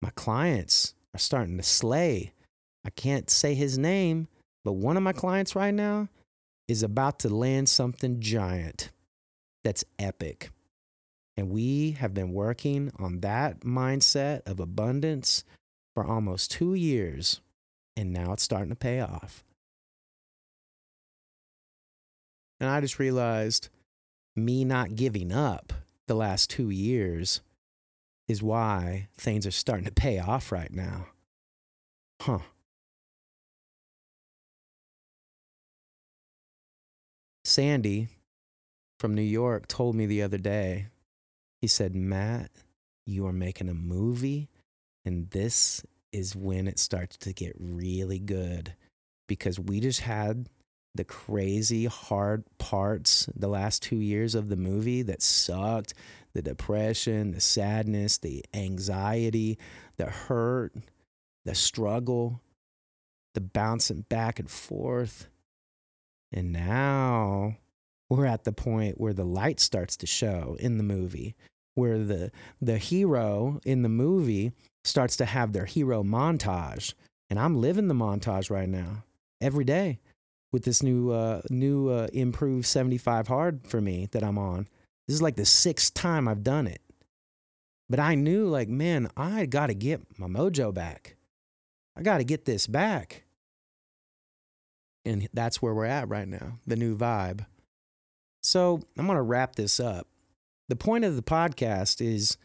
My 0.00 0.10
clients 0.14 0.94
are 1.14 1.18
starting 1.18 1.58
to 1.58 1.62
slay. 1.62 2.32
I 2.84 2.90
can't 2.90 3.28
say 3.28 3.54
his 3.54 3.76
name, 3.76 4.28
but 4.64 4.72
one 4.72 4.96
of 4.96 5.02
my 5.02 5.12
clients 5.12 5.54
right 5.54 5.74
now 5.74 6.08
is 6.66 6.82
about 6.82 7.18
to 7.20 7.28
land 7.28 7.68
something 7.68 8.20
giant 8.20 8.90
that's 9.62 9.84
epic. 9.98 10.50
And 11.36 11.50
we 11.50 11.92
have 11.92 12.12
been 12.12 12.32
working 12.32 12.92
on 12.98 13.20
that 13.20 13.60
mindset 13.60 14.42
of 14.46 14.60
abundance 14.60 15.44
for 15.94 16.04
almost 16.04 16.50
two 16.50 16.74
years, 16.74 17.40
and 17.96 18.12
now 18.12 18.32
it's 18.32 18.42
starting 18.42 18.70
to 18.70 18.76
pay 18.76 19.00
off. 19.00 19.44
And 22.60 22.70
I 22.70 22.80
just 22.80 22.98
realized 22.98 23.68
me 24.36 24.64
not 24.64 24.94
giving 24.94 25.32
up 25.32 25.72
the 26.06 26.14
last 26.14 26.50
two 26.50 26.70
years 26.70 27.40
is 28.28 28.42
why 28.42 29.08
things 29.16 29.46
are 29.46 29.50
starting 29.50 29.84
to 29.84 29.92
pay 29.92 30.18
off 30.18 30.52
right 30.52 30.72
now. 30.72 31.08
Huh. 32.20 32.38
Sandy 37.44 38.08
from 39.00 39.14
New 39.14 39.22
York 39.22 39.66
told 39.66 39.96
me 39.96 40.06
the 40.06 40.22
other 40.22 40.38
day 40.38 40.86
he 41.62 41.68
said, 41.68 41.94
Matt, 41.94 42.50
you 43.06 43.24
are 43.24 43.32
making 43.32 43.68
a 43.68 43.74
movie, 43.74 44.48
and 45.04 45.30
this 45.30 45.86
is 46.12 46.34
when 46.34 46.66
it 46.66 46.78
starts 46.78 47.16
to 47.18 47.32
get 47.32 47.54
really 47.58 48.18
good 48.18 48.74
because 49.28 49.60
we 49.60 49.78
just 49.78 50.00
had 50.00 50.48
the 50.94 51.04
crazy 51.04 51.86
hard 51.86 52.44
parts 52.58 53.28
the 53.34 53.48
last 53.48 53.80
two 53.80 53.96
years 53.96 54.34
of 54.34 54.48
the 54.48 54.56
movie 54.56 55.02
that 55.02 55.22
sucked 55.22 55.94
the 56.34 56.42
depression, 56.42 57.30
the 57.30 57.40
sadness, 57.40 58.18
the 58.18 58.44
anxiety, 58.52 59.56
the 59.96 60.06
hurt, 60.06 60.74
the 61.44 61.54
struggle, 61.54 62.40
the 63.34 63.40
bouncing 63.40 64.04
back 64.08 64.40
and 64.40 64.50
forth. 64.50 65.28
And 66.32 66.52
now 66.52 67.56
we're 68.10 68.26
at 68.26 68.44
the 68.44 68.52
point 68.52 69.00
where 69.00 69.14
the 69.14 69.24
light 69.24 69.60
starts 69.60 69.96
to 69.98 70.06
show 70.06 70.56
in 70.58 70.76
the 70.76 70.82
movie 70.82 71.36
where 71.74 71.98
the 71.98 72.30
the 72.60 72.78
hero 72.78 73.60
in 73.64 73.82
the 73.82 73.88
movie 73.88 74.52
starts 74.84 75.16
to 75.16 75.24
have 75.24 75.52
their 75.52 75.66
hero 75.66 76.02
montage. 76.02 76.94
And 77.30 77.38
i'm 77.38 77.60
living 77.60 77.88
the 77.88 77.94
montage 77.94 78.50
right 78.50 78.68
now 78.68 79.04
every 79.40 79.64
day 79.64 79.98
with 80.52 80.64
this 80.64 80.82
new 80.82 81.10
uh, 81.10 81.40
new 81.48 81.88
uh, 81.88 82.08
improved 82.12 82.66
75 82.66 83.28
hard 83.28 83.66
for 83.66 83.80
me 83.80 84.08
that 84.12 84.22
i'm 84.22 84.38
on. 84.38 84.68
This 85.08 85.14
is 85.14 85.22
like 85.22 85.36
the 85.36 85.46
sixth 85.46 85.94
time 85.94 86.28
i've 86.28 86.44
done 86.44 86.66
it. 86.66 86.82
But 87.88 88.00
i 88.00 88.14
knew 88.14 88.46
like 88.46 88.68
man 88.68 89.08
i 89.16 89.46
gotta 89.46 89.74
get 89.74 90.18
my 90.18 90.26
mojo 90.26 90.72
back. 90.74 91.16
I 91.96 92.02
gotta 92.02 92.24
get 92.24 92.44
this 92.44 92.66
back. 92.66 93.24
And 95.04 95.28
that's 95.32 95.60
where 95.60 95.74
we're 95.74 95.86
at 95.86 96.08
right 96.08 96.28
now 96.28 96.58
the 96.66 96.76
new 96.76 96.96
vibe. 96.96 97.46
So 98.42 98.82
i'm 98.98 99.06
gonna 99.06 99.22
wrap 99.22 99.54
this 99.56 99.80
up 99.80 100.06
the 100.72 100.76
point 100.76 101.04
of 101.04 101.16
the 101.16 101.22
podcast 101.22 102.00
is 102.00 102.38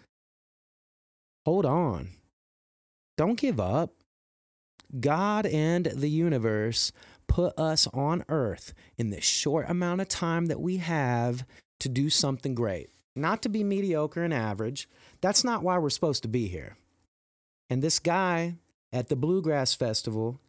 hold 1.46 1.66
on. 1.66 2.10
Don't 3.16 3.40
give 3.40 3.58
up. 3.58 3.94
God 5.00 5.46
and 5.46 5.86
the 5.86 6.10
universe 6.10 6.92
put 7.28 7.58
us 7.58 7.88
on 7.94 8.26
earth 8.28 8.74
in 8.98 9.12
this 9.12 9.24
short 9.24 9.70
amount 9.70 10.02
of 10.02 10.10
time 10.10 10.48
that 10.48 10.60
we 10.60 10.76
have 10.76 11.46
to 11.80 11.88
do 11.88 12.10
something 12.10 12.54
great, 12.54 12.90
not 13.16 13.42
to 13.44 13.48
be 13.48 13.64
mediocre 13.64 14.24
and 14.24 14.34
average. 14.34 14.90
That's 15.22 15.46
not 15.46 15.64
why 15.64 15.78
we're 15.78 15.90
supposed 15.90 16.24
to 16.24 16.28
be 16.28 16.50
here. 16.50 16.76
And 17.70 17.82
this 17.82 17.98
guy 17.98 18.56
at 18.92 19.08
the 19.08 19.16
Bluegrass 19.16 19.74
Festival 19.74 20.42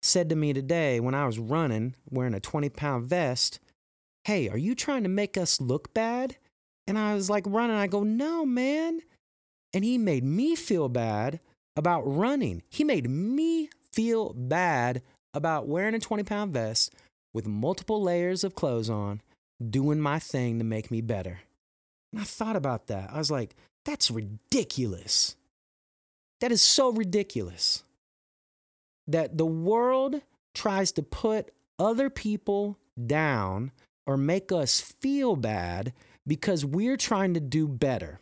said 0.00 0.30
to 0.30 0.34
me 0.34 0.54
today 0.54 0.98
when 0.98 1.14
I 1.14 1.26
was 1.26 1.38
running 1.38 1.94
wearing 2.08 2.32
a 2.32 2.40
20 2.40 2.70
pound 2.70 3.04
vest, 3.04 3.60
Hey, 4.24 4.48
are 4.48 4.56
you 4.56 4.74
trying 4.74 5.02
to 5.02 5.10
make 5.10 5.36
us 5.36 5.60
look 5.60 5.92
bad? 5.92 6.38
And 6.88 6.98
I 6.98 7.14
was 7.14 7.28
like 7.28 7.44
running. 7.46 7.76
I 7.76 7.86
go, 7.86 8.02
no, 8.02 8.46
man. 8.46 9.00
And 9.74 9.84
he 9.84 9.98
made 9.98 10.24
me 10.24 10.56
feel 10.56 10.88
bad 10.88 11.38
about 11.76 12.00
running. 12.00 12.62
He 12.70 12.82
made 12.82 13.08
me 13.08 13.68
feel 13.92 14.32
bad 14.32 15.02
about 15.34 15.68
wearing 15.68 15.94
a 15.94 16.00
20 16.00 16.22
pound 16.22 16.54
vest 16.54 16.94
with 17.34 17.46
multiple 17.46 18.02
layers 18.02 18.42
of 18.42 18.54
clothes 18.54 18.88
on, 18.88 19.20
doing 19.68 20.00
my 20.00 20.18
thing 20.18 20.58
to 20.58 20.64
make 20.64 20.90
me 20.90 21.02
better. 21.02 21.40
And 22.10 22.22
I 22.22 22.24
thought 22.24 22.56
about 22.56 22.86
that. 22.86 23.10
I 23.12 23.18
was 23.18 23.30
like, 23.30 23.54
that's 23.84 24.10
ridiculous. 24.10 25.36
That 26.40 26.52
is 26.52 26.62
so 26.62 26.90
ridiculous. 26.90 27.84
That 29.06 29.36
the 29.36 29.46
world 29.46 30.22
tries 30.54 30.90
to 30.92 31.02
put 31.02 31.52
other 31.78 32.08
people 32.08 32.78
down 33.06 33.72
or 34.06 34.16
make 34.16 34.50
us 34.50 34.80
feel 34.80 35.36
bad 35.36 35.92
because 36.28 36.64
we're 36.64 36.98
trying 36.98 37.34
to 37.34 37.40
do 37.40 37.66
better. 37.66 38.20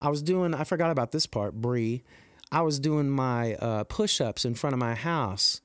I 0.00 0.08
was 0.08 0.22
doing, 0.22 0.54
I 0.54 0.64
forgot 0.64 0.90
about 0.90 1.12
this 1.12 1.26
part, 1.26 1.54
Bree. 1.54 2.02
I 2.50 2.62
was 2.62 2.80
doing 2.80 3.10
my 3.10 3.54
uh, 3.56 3.84
push 3.84 4.20
ups 4.20 4.44
in 4.44 4.54
front 4.54 4.72
of 4.72 4.80
my 4.80 4.94
house, 4.94 5.60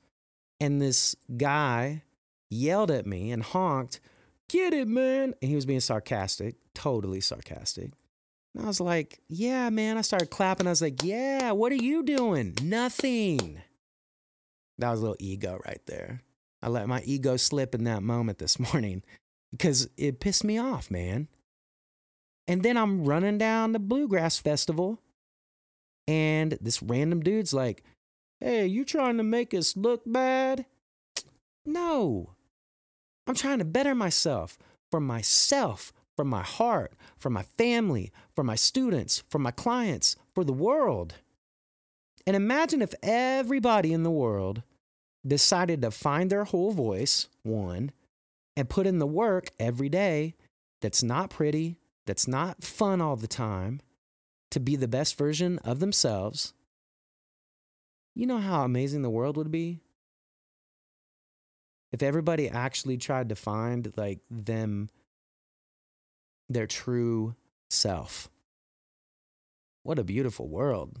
and 0.60 0.82
this 0.82 1.16
guy 1.36 2.02
yelled 2.50 2.90
at 2.90 3.06
me 3.06 3.30
and 3.30 3.42
honked, 3.42 4.00
Get 4.48 4.74
it, 4.74 4.86
man. 4.86 5.34
And 5.40 5.48
he 5.48 5.54
was 5.54 5.64
being 5.64 5.80
sarcastic, 5.80 6.56
totally 6.74 7.20
sarcastic. 7.22 7.92
And 8.54 8.64
I 8.64 8.66
was 8.66 8.80
like, 8.80 9.20
Yeah, 9.28 9.70
man. 9.70 9.96
I 9.96 10.02
started 10.02 10.28
clapping. 10.30 10.66
I 10.66 10.70
was 10.70 10.82
like, 10.82 11.02
Yeah, 11.02 11.52
what 11.52 11.72
are 11.72 11.76
you 11.76 12.02
doing? 12.02 12.54
Nothing. 12.62 13.62
That 14.78 14.90
was 14.90 15.00
a 15.00 15.02
little 15.02 15.16
ego 15.18 15.58
right 15.64 15.80
there. 15.86 16.22
I 16.62 16.68
let 16.68 16.88
my 16.88 17.00
ego 17.04 17.38
slip 17.38 17.74
in 17.74 17.84
that 17.84 18.02
moment 18.02 18.38
this 18.38 18.58
morning 18.72 19.02
because 19.56 19.88
it 19.96 20.18
pissed 20.18 20.42
me 20.42 20.58
off, 20.58 20.90
man. 20.90 21.28
And 22.48 22.62
then 22.62 22.76
I'm 22.76 23.04
running 23.04 23.38
down 23.38 23.72
the 23.72 23.78
Bluegrass 23.78 24.38
Festival, 24.38 25.00
and 26.08 26.58
this 26.60 26.82
random 26.82 27.20
dude's 27.20 27.54
like, 27.54 27.84
Hey, 28.40 28.66
you 28.66 28.84
trying 28.84 29.16
to 29.16 29.22
make 29.22 29.54
us 29.54 29.76
look 29.76 30.02
bad? 30.04 30.66
No. 31.64 32.34
I'm 33.26 33.36
trying 33.36 33.60
to 33.60 33.64
better 33.64 33.94
myself 33.94 34.58
for 34.90 35.00
myself, 35.00 35.92
for 36.16 36.24
my 36.24 36.42
heart, 36.42 36.92
for 37.16 37.30
my 37.30 37.42
family, 37.42 38.12
for 38.34 38.44
my 38.44 38.56
students, 38.56 39.22
for 39.30 39.38
my 39.38 39.52
clients, 39.52 40.16
for 40.34 40.44
the 40.44 40.52
world. 40.52 41.14
And 42.26 42.36
imagine 42.36 42.82
if 42.82 42.92
everybody 43.02 43.92
in 43.92 44.02
the 44.02 44.10
world 44.10 44.62
decided 45.26 45.80
to 45.82 45.90
find 45.90 46.28
their 46.28 46.44
whole 46.44 46.72
voice, 46.72 47.28
one, 47.44 47.92
and 48.56 48.68
put 48.68 48.86
in 48.86 48.98
the 48.98 49.06
work 49.06 49.48
every 49.58 49.88
day 49.88 50.34
that's 50.80 51.02
not 51.02 51.30
pretty, 51.30 51.78
that's 52.06 52.28
not 52.28 52.62
fun 52.62 53.00
all 53.00 53.16
the 53.16 53.26
time, 53.26 53.80
to 54.50 54.60
be 54.60 54.76
the 54.76 54.88
best 54.88 55.16
version 55.16 55.58
of 55.60 55.80
themselves. 55.80 56.52
You 58.14 58.26
know 58.26 58.38
how 58.38 58.62
amazing 58.62 59.02
the 59.02 59.10
world 59.10 59.36
would 59.36 59.50
be? 59.50 59.80
If 61.92 62.02
everybody 62.02 62.48
actually 62.48 62.96
tried 62.96 63.28
to 63.28 63.36
find 63.36 63.92
like 63.96 64.20
them 64.30 64.90
their 66.48 66.66
true 66.66 67.34
self. 67.70 68.28
What 69.82 69.98
a 69.98 70.04
beautiful 70.04 70.48
world. 70.48 71.00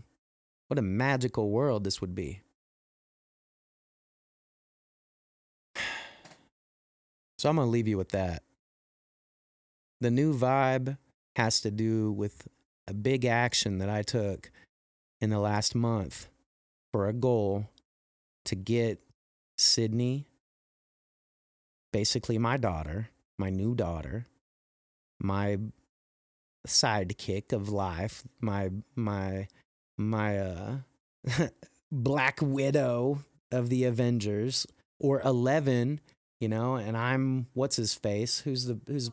What 0.68 0.78
a 0.78 0.82
magical 0.82 1.50
world 1.50 1.84
this 1.84 2.00
would 2.00 2.14
be. 2.14 2.42
So 7.44 7.50
I'm 7.50 7.56
going 7.56 7.66
to 7.66 7.70
leave 7.70 7.88
you 7.88 7.98
with 7.98 8.12
that. 8.12 8.42
The 10.00 10.10
new 10.10 10.32
vibe 10.32 10.96
has 11.36 11.60
to 11.60 11.70
do 11.70 12.10
with 12.10 12.48
a 12.88 12.94
big 12.94 13.26
action 13.26 13.80
that 13.80 13.90
I 13.90 14.00
took 14.00 14.50
in 15.20 15.28
the 15.28 15.38
last 15.38 15.74
month 15.74 16.28
for 16.90 17.06
a 17.06 17.12
goal 17.12 17.68
to 18.46 18.54
get 18.54 19.02
Sydney, 19.58 20.26
basically 21.92 22.38
my 22.38 22.56
daughter, 22.56 23.10
my 23.36 23.50
new 23.50 23.74
daughter, 23.74 24.26
my 25.20 25.58
sidekick 26.66 27.52
of 27.52 27.68
life, 27.68 28.24
my 28.40 28.70
my 28.96 29.48
my 29.98 30.38
uh 30.38 30.76
black 31.92 32.38
widow 32.40 33.18
of 33.52 33.68
the 33.68 33.84
Avengers 33.84 34.66
or 34.98 35.20
11, 35.20 36.00
you 36.44 36.48
know, 36.50 36.74
and 36.74 36.94
I'm 36.94 37.46
what's 37.54 37.76
his 37.76 37.94
face? 37.94 38.40
Who's 38.40 38.66
the 38.66 38.78
who's 38.86 39.10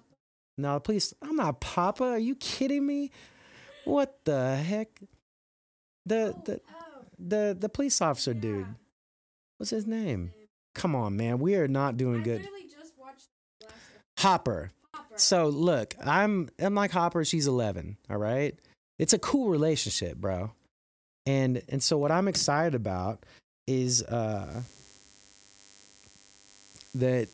no, 0.57 0.81
please. 0.81 1.13
I'm 1.21 1.37
not 1.37 1.61
Papa. 1.61 2.03
Are 2.03 2.19
you 2.19 2.35
kidding 2.35 2.85
me? 2.85 3.09
What 3.85 4.19
the 4.25 4.57
heck? 4.57 5.01
The 6.05 6.33
Oh, 6.35 6.41
the 6.43 6.61
oh, 6.69 7.05
the 7.17 7.57
the 7.57 7.69
police 7.69 8.01
officer 8.01 8.33
dude. 8.33 8.67
What's 9.55 9.69
his 9.69 9.87
name? 9.87 10.33
Come 10.75 10.93
on, 10.93 11.15
man. 11.15 11.39
We 11.39 11.55
are 11.55 11.69
not 11.69 11.95
doing 11.95 12.19
I 12.19 12.23
good. 12.23 12.49
just 12.69 12.97
watched 12.99 13.29
the 13.61 13.67
last 13.67 13.77
Hopper. 14.19 14.71
Hopper. 14.93 15.13
So 15.15 15.47
look, 15.47 15.95
I'm 16.05 16.49
I'm 16.59 16.75
like 16.75 16.91
Hopper. 16.91 17.23
She's 17.23 17.47
11. 17.47 17.95
All 18.09 18.17
right. 18.17 18.59
It's 18.99 19.13
a 19.13 19.19
cool 19.19 19.47
relationship, 19.47 20.17
bro. 20.17 20.51
And 21.25 21.61
and 21.69 21.81
so 21.81 21.97
what 21.97 22.11
I'm 22.11 22.27
excited 22.27 22.75
about 22.75 23.25
is 23.67 24.03
uh 24.03 24.63
that 26.95 27.27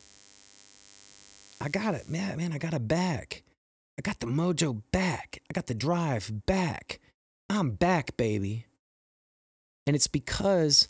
I 1.60 1.68
got 1.68 1.94
it, 1.94 2.08
man. 2.08 2.36
Man, 2.38 2.52
I 2.52 2.58
got 2.58 2.74
it 2.74 2.86
back. 2.86 3.42
I 3.98 4.02
got 4.02 4.20
the 4.20 4.26
mojo 4.26 4.82
back. 4.92 5.40
I 5.50 5.52
got 5.52 5.66
the 5.66 5.74
drive 5.74 6.30
back. 6.46 7.00
I'm 7.50 7.72
back, 7.72 8.16
baby. 8.16 8.66
And 9.86 9.96
it's 9.96 10.06
because 10.06 10.88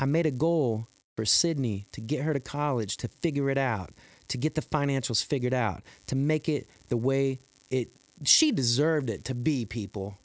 I 0.00 0.06
made 0.06 0.26
a 0.26 0.30
goal 0.30 0.88
for 1.16 1.24
Sydney 1.24 1.86
to 1.92 2.00
get 2.00 2.22
her 2.22 2.32
to 2.32 2.40
college, 2.40 2.96
to 2.98 3.08
figure 3.08 3.50
it 3.50 3.58
out, 3.58 3.90
to 4.28 4.38
get 4.38 4.54
the 4.54 4.62
financials 4.62 5.24
figured 5.24 5.54
out, 5.54 5.82
to 6.06 6.16
make 6.16 6.48
it 6.48 6.68
the 6.88 6.96
way 6.96 7.40
it 7.70 7.88
she 8.24 8.52
deserved 8.52 9.10
it 9.10 9.24
to 9.26 9.34
be, 9.34 9.66
people. 9.66 10.16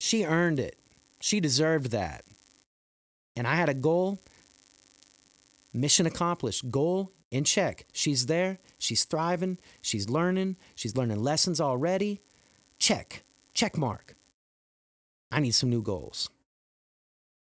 She 0.00 0.24
earned 0.24 0.58
it. 0.58 0.76
She 1.20 1.40
deserved 1.40 1.90
that. 1.92 2.24
And 3.36 3.46
I 3.46 3.54
had 3.54 3.68
a 3.68 3.74
goal. 3.74 4.18
Mission 5.72 6.06
accomplished. 6.06 6.70
Goal 6.70 7.12
in 7.30 7.44
check. 7.44 7.86
She's 7.92 8.26
there. 8.26 8.58
She's 8.78 9.04
thriving. 9.04 9.58
She's 9.80 10.08
learning. 10.08 10.56
She's 10.74 10.96
learning 10.96 11.22
lessons 11.22 11.60
already. 11.60 12.22
Check. 12.78 13.24
Check 13.54 13.76
mark. 13.76 14.16
I 15.30 15.40
need 15.40 15.52
some 15.52 15.70
new 15.70 15.82
goals. 15.82 16.28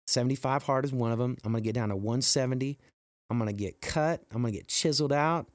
75 0.07 0.63
hard 0.63 0.85
is 0.85 0.93
one 0.93 1.13
of 1.13 1.19
them. 1.19 1.37
I'm 1.45 1.53
going 1.53 1.63
to 1.63 1.67
get 1.67 1.75
down 1.75 1.89
to 1.91 1.97
170. 1.97 2.79
I'm 3.31 3.39
going 3.39 3.49
to 3.49 3.55
get 3.55 3.81
cut. 3.81 4.23
I'm 4.33 4.43
going 4.43 4.53
to 4.53 4.59
get 4.59 4.69
chiseled 4.69 5.13
out. 5.13 5.49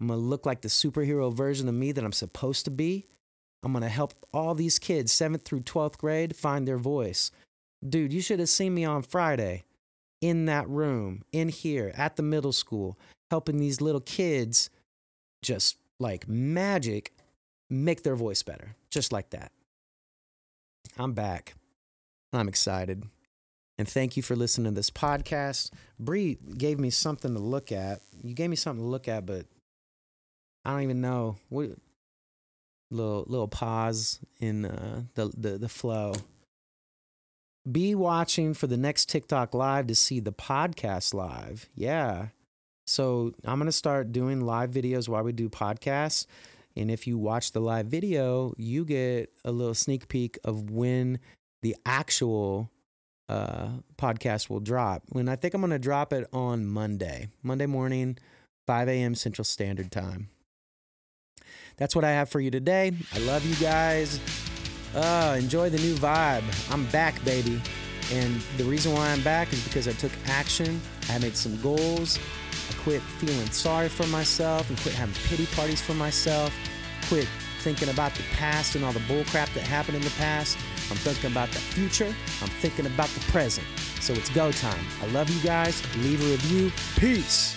I'm 0.00 0.08
going 0.08 0.20
to 0.20 0.24
look 0.24 0.46
like 0.46 0.60
the 0.60 0.68
superhero 0.68 1.32
version 1.32 1.68
of 1.68 1.74
me 1.74 1.92
that 1.92 2.04
I'm 2.04 2.12
supposed 2.12 2.64
to 2.66 2.70
be. 2.70 3.06
I'm 3.62 3.72
going 3.72 3.82
to 3.82 3.88
help 3.88 4.14
all 4.32 4.54
these 4.54 4.78
kids, 4.78 5.12
7th 5.12 5.42
through 5.42 5.60
12th 5.60 5.98
grade, 5.98 6.36
find 6.36 6.68
their 6.68 6.78
voice. 6.78 7.30
Dude, 7.86 8.12
you 8.12 8.20
should 8.20 8.38
have 8.38 8.48
seen 8.48 8.74
me 8.74 8.84
on 8.84 9.02
Friday 9.02 9.64
in 10.20 10.46
that 10.46 10.68
room, 10.68 11.22
in 11.32 11.48
here, 11.48 11.92
at 11.94 12.16
the 12.16 12.22
middle 12.22 12.52
school, 12.52 12.98
helping 13.30 13.58
these 13.58 13.80
little 13.80 14.00
kids 14.00 14.70
just 15.42 15.76
like 15.98 16.28
magic 16.28 17.12
make 17.68 18.02
their 18.02 18.16
voice 18.16 18.42
better, 18.42 18.76
just 18.90 19.12
like 19.12 19.30
that. 19.30 19.52
I'm 20.98 21.12
back. 21.12 21.54
I'm 22.32 22.48
excited. 22.48 23.04
And 23.78 23.88
thank 23.88 24.16
you 24.16 24.22
for 24.22 24.34
listening 24.34 24.72
to 24.72 24.76
this 24.76 24.90
podcast. 24.90 25.70
Bree 25.98 26.38
gave 26.56 26.78
me 26.78 26.90
something 26.90 27.34
to 27.34 27.40
look 27.40 27.72
at. 27.72 28.00
You 28.22 28.34
gave 28.34 28.48
me 28.48 28.56
something 28.56 28.84
to 28.84 28.88
look 28.88 29.06
at, 29.08 29.26
but 29.26 29.46
I 30.64 30.72
don't 30.72 30.82
even 30.82 31.00
know. 31.00 31.36
What 31.50 31.70
little 32.90 33.24
little 33.26 33.48
pause 33.48 34.20
in 34.40 34.64
uh, 34.64 35.02
the, 35.14 35.30
the 35.36 35.58
the 35.58 35.68
flow. 35.68 36.14
Be 37.70 37.94
watching 37.94 38.54
for 38.54 38.66
the 38.66 38.76
next 38.76 39.08
TikTok 39.08 39.54
live 39.54 39.86
to 39.88 39.94
see 39.94 40.20
the 40.20 40.32
podcast 40.32 41.14
live. 41.14 41.68
Yeah. 41.74 42.28
So 42.86 43.32
I'm 43.44 43.58
gonna 43.58 43.72
start 43.72 44.12
doing 44.12 44.40
live 44.40 44.70
videos 44.70 45.08
while 45.08 45.24
we 45.24 45.32
do 45.32 45.48
podcasts. 45.48 46.26
And 46.76 46.90
if 46.90 47.06
you 47.06 47.16
watch 47.16 47.52
the 47.52 47.60
live 47.60 47.86
video, 47.86 48.52
you 48.58 48.84
get 48.84 49.32
a 49.44 49.50
little 49.50 49.74
sneak 49.74 50.08
peek 50.08 50.38
of 50.44 50.70
when 50.70 51.18
the 51.62 51.74
actual 51.86 52.70
uh, 53.28 53.68
podcast 53.96 54.50
will 54.50 54.60
drop. 54.60 55.02
When 55.08 55.28
I 55.28 55.36
think 55.36 55.54
I'm 55.54 55.62
going 55.62 55.70
to 55.70 55.78
drop 55.78 56.12
it 56.12 56.28
on 56.32 56.66
Monday, 56.66 57.28
Monday 57.42 57.66
morning, 57.66 58.18
5 58.66 58.88
a.m. 58.88 59.14
Central 59.14 59.44
Standard 59.44 59.90
Time. 59.90 60.28
That's 61.76 61.96
what 61.96 62.04
I 62.04 62.10
have 62.10 62.28
for 62.28 62.40
you 62.40 62.50
today. 62.50 62.92
I 63.14 63.18
love 63.20 63.44
you 63.44 63.54
guys. 63.56 64.20
Uh, 64.96 65.36
enjoy 65.38 65.68
the 65.68 65.76
new 65.78 65.94
vibe. 65.94 66.42
I'm 66.72 66.86
back, 66.86 67.22
baby. 67.22 67.60
And 68.12 68.40
the 68.56 68.64
reason 68.64 68.94
why 68.94 69.10
I'm 69.10 69.22
back 69.22 69.52
is 69.52 69.62
because 69.62 69.86
I 69.86 69.92
took 69.92 70.12
action. 70.26 70.80
I 71.10 71.18
made 71.18 71.36
some 71.36 71.60
goals. 71.60 72.18
I 72.70 72.74
quit 72.82 73.02
feeling 73.02 73.50
sorry 73.50 73.90
for 73.90 74.06
myself 74.06 74.70
and 74.70 74.78
quit 74.78 74.94
having 74.94 75.14
pity 75.28 75.44
parties 75.54 75.82
for 75.82 75.92
myself. 75.92 76.54
Quit 77.08 77.28
thinking 77.58 77.90
about 77.90 78.14
the 78.14 78.22
past 78.32 78.74
and 78.74 78.84
all 78.86 78.92
the 78.92 79.00
bullcrap 79.00 79.52
that 79.52 79.64
happened 79.64 79.98
in 79.98 80.02
the 80.02 80.14
past. 80.18 80.56
I'm 80.90 80.96
thinking 80.96 81.30
about 81.30 81.50
the 81.50 81.58
future. 81.58 82.14
I'm 82.40 82.48
thinking 82.48 82.86
about 82.86 83.08
the 83.10 83.20
present. 83.32 83.66
So 84.00 84.14
it's 84.14 84.30
go 84.30 84.50
time. 84.50 84.86
I 85.02 85.06
love 85.08 85.28
you 85.28 85.42
guys. 85.42 85.82
Leave 85.98 86.22
a 86.22 86.30
review. 86.30 86.72
Peace. 86.96 87.54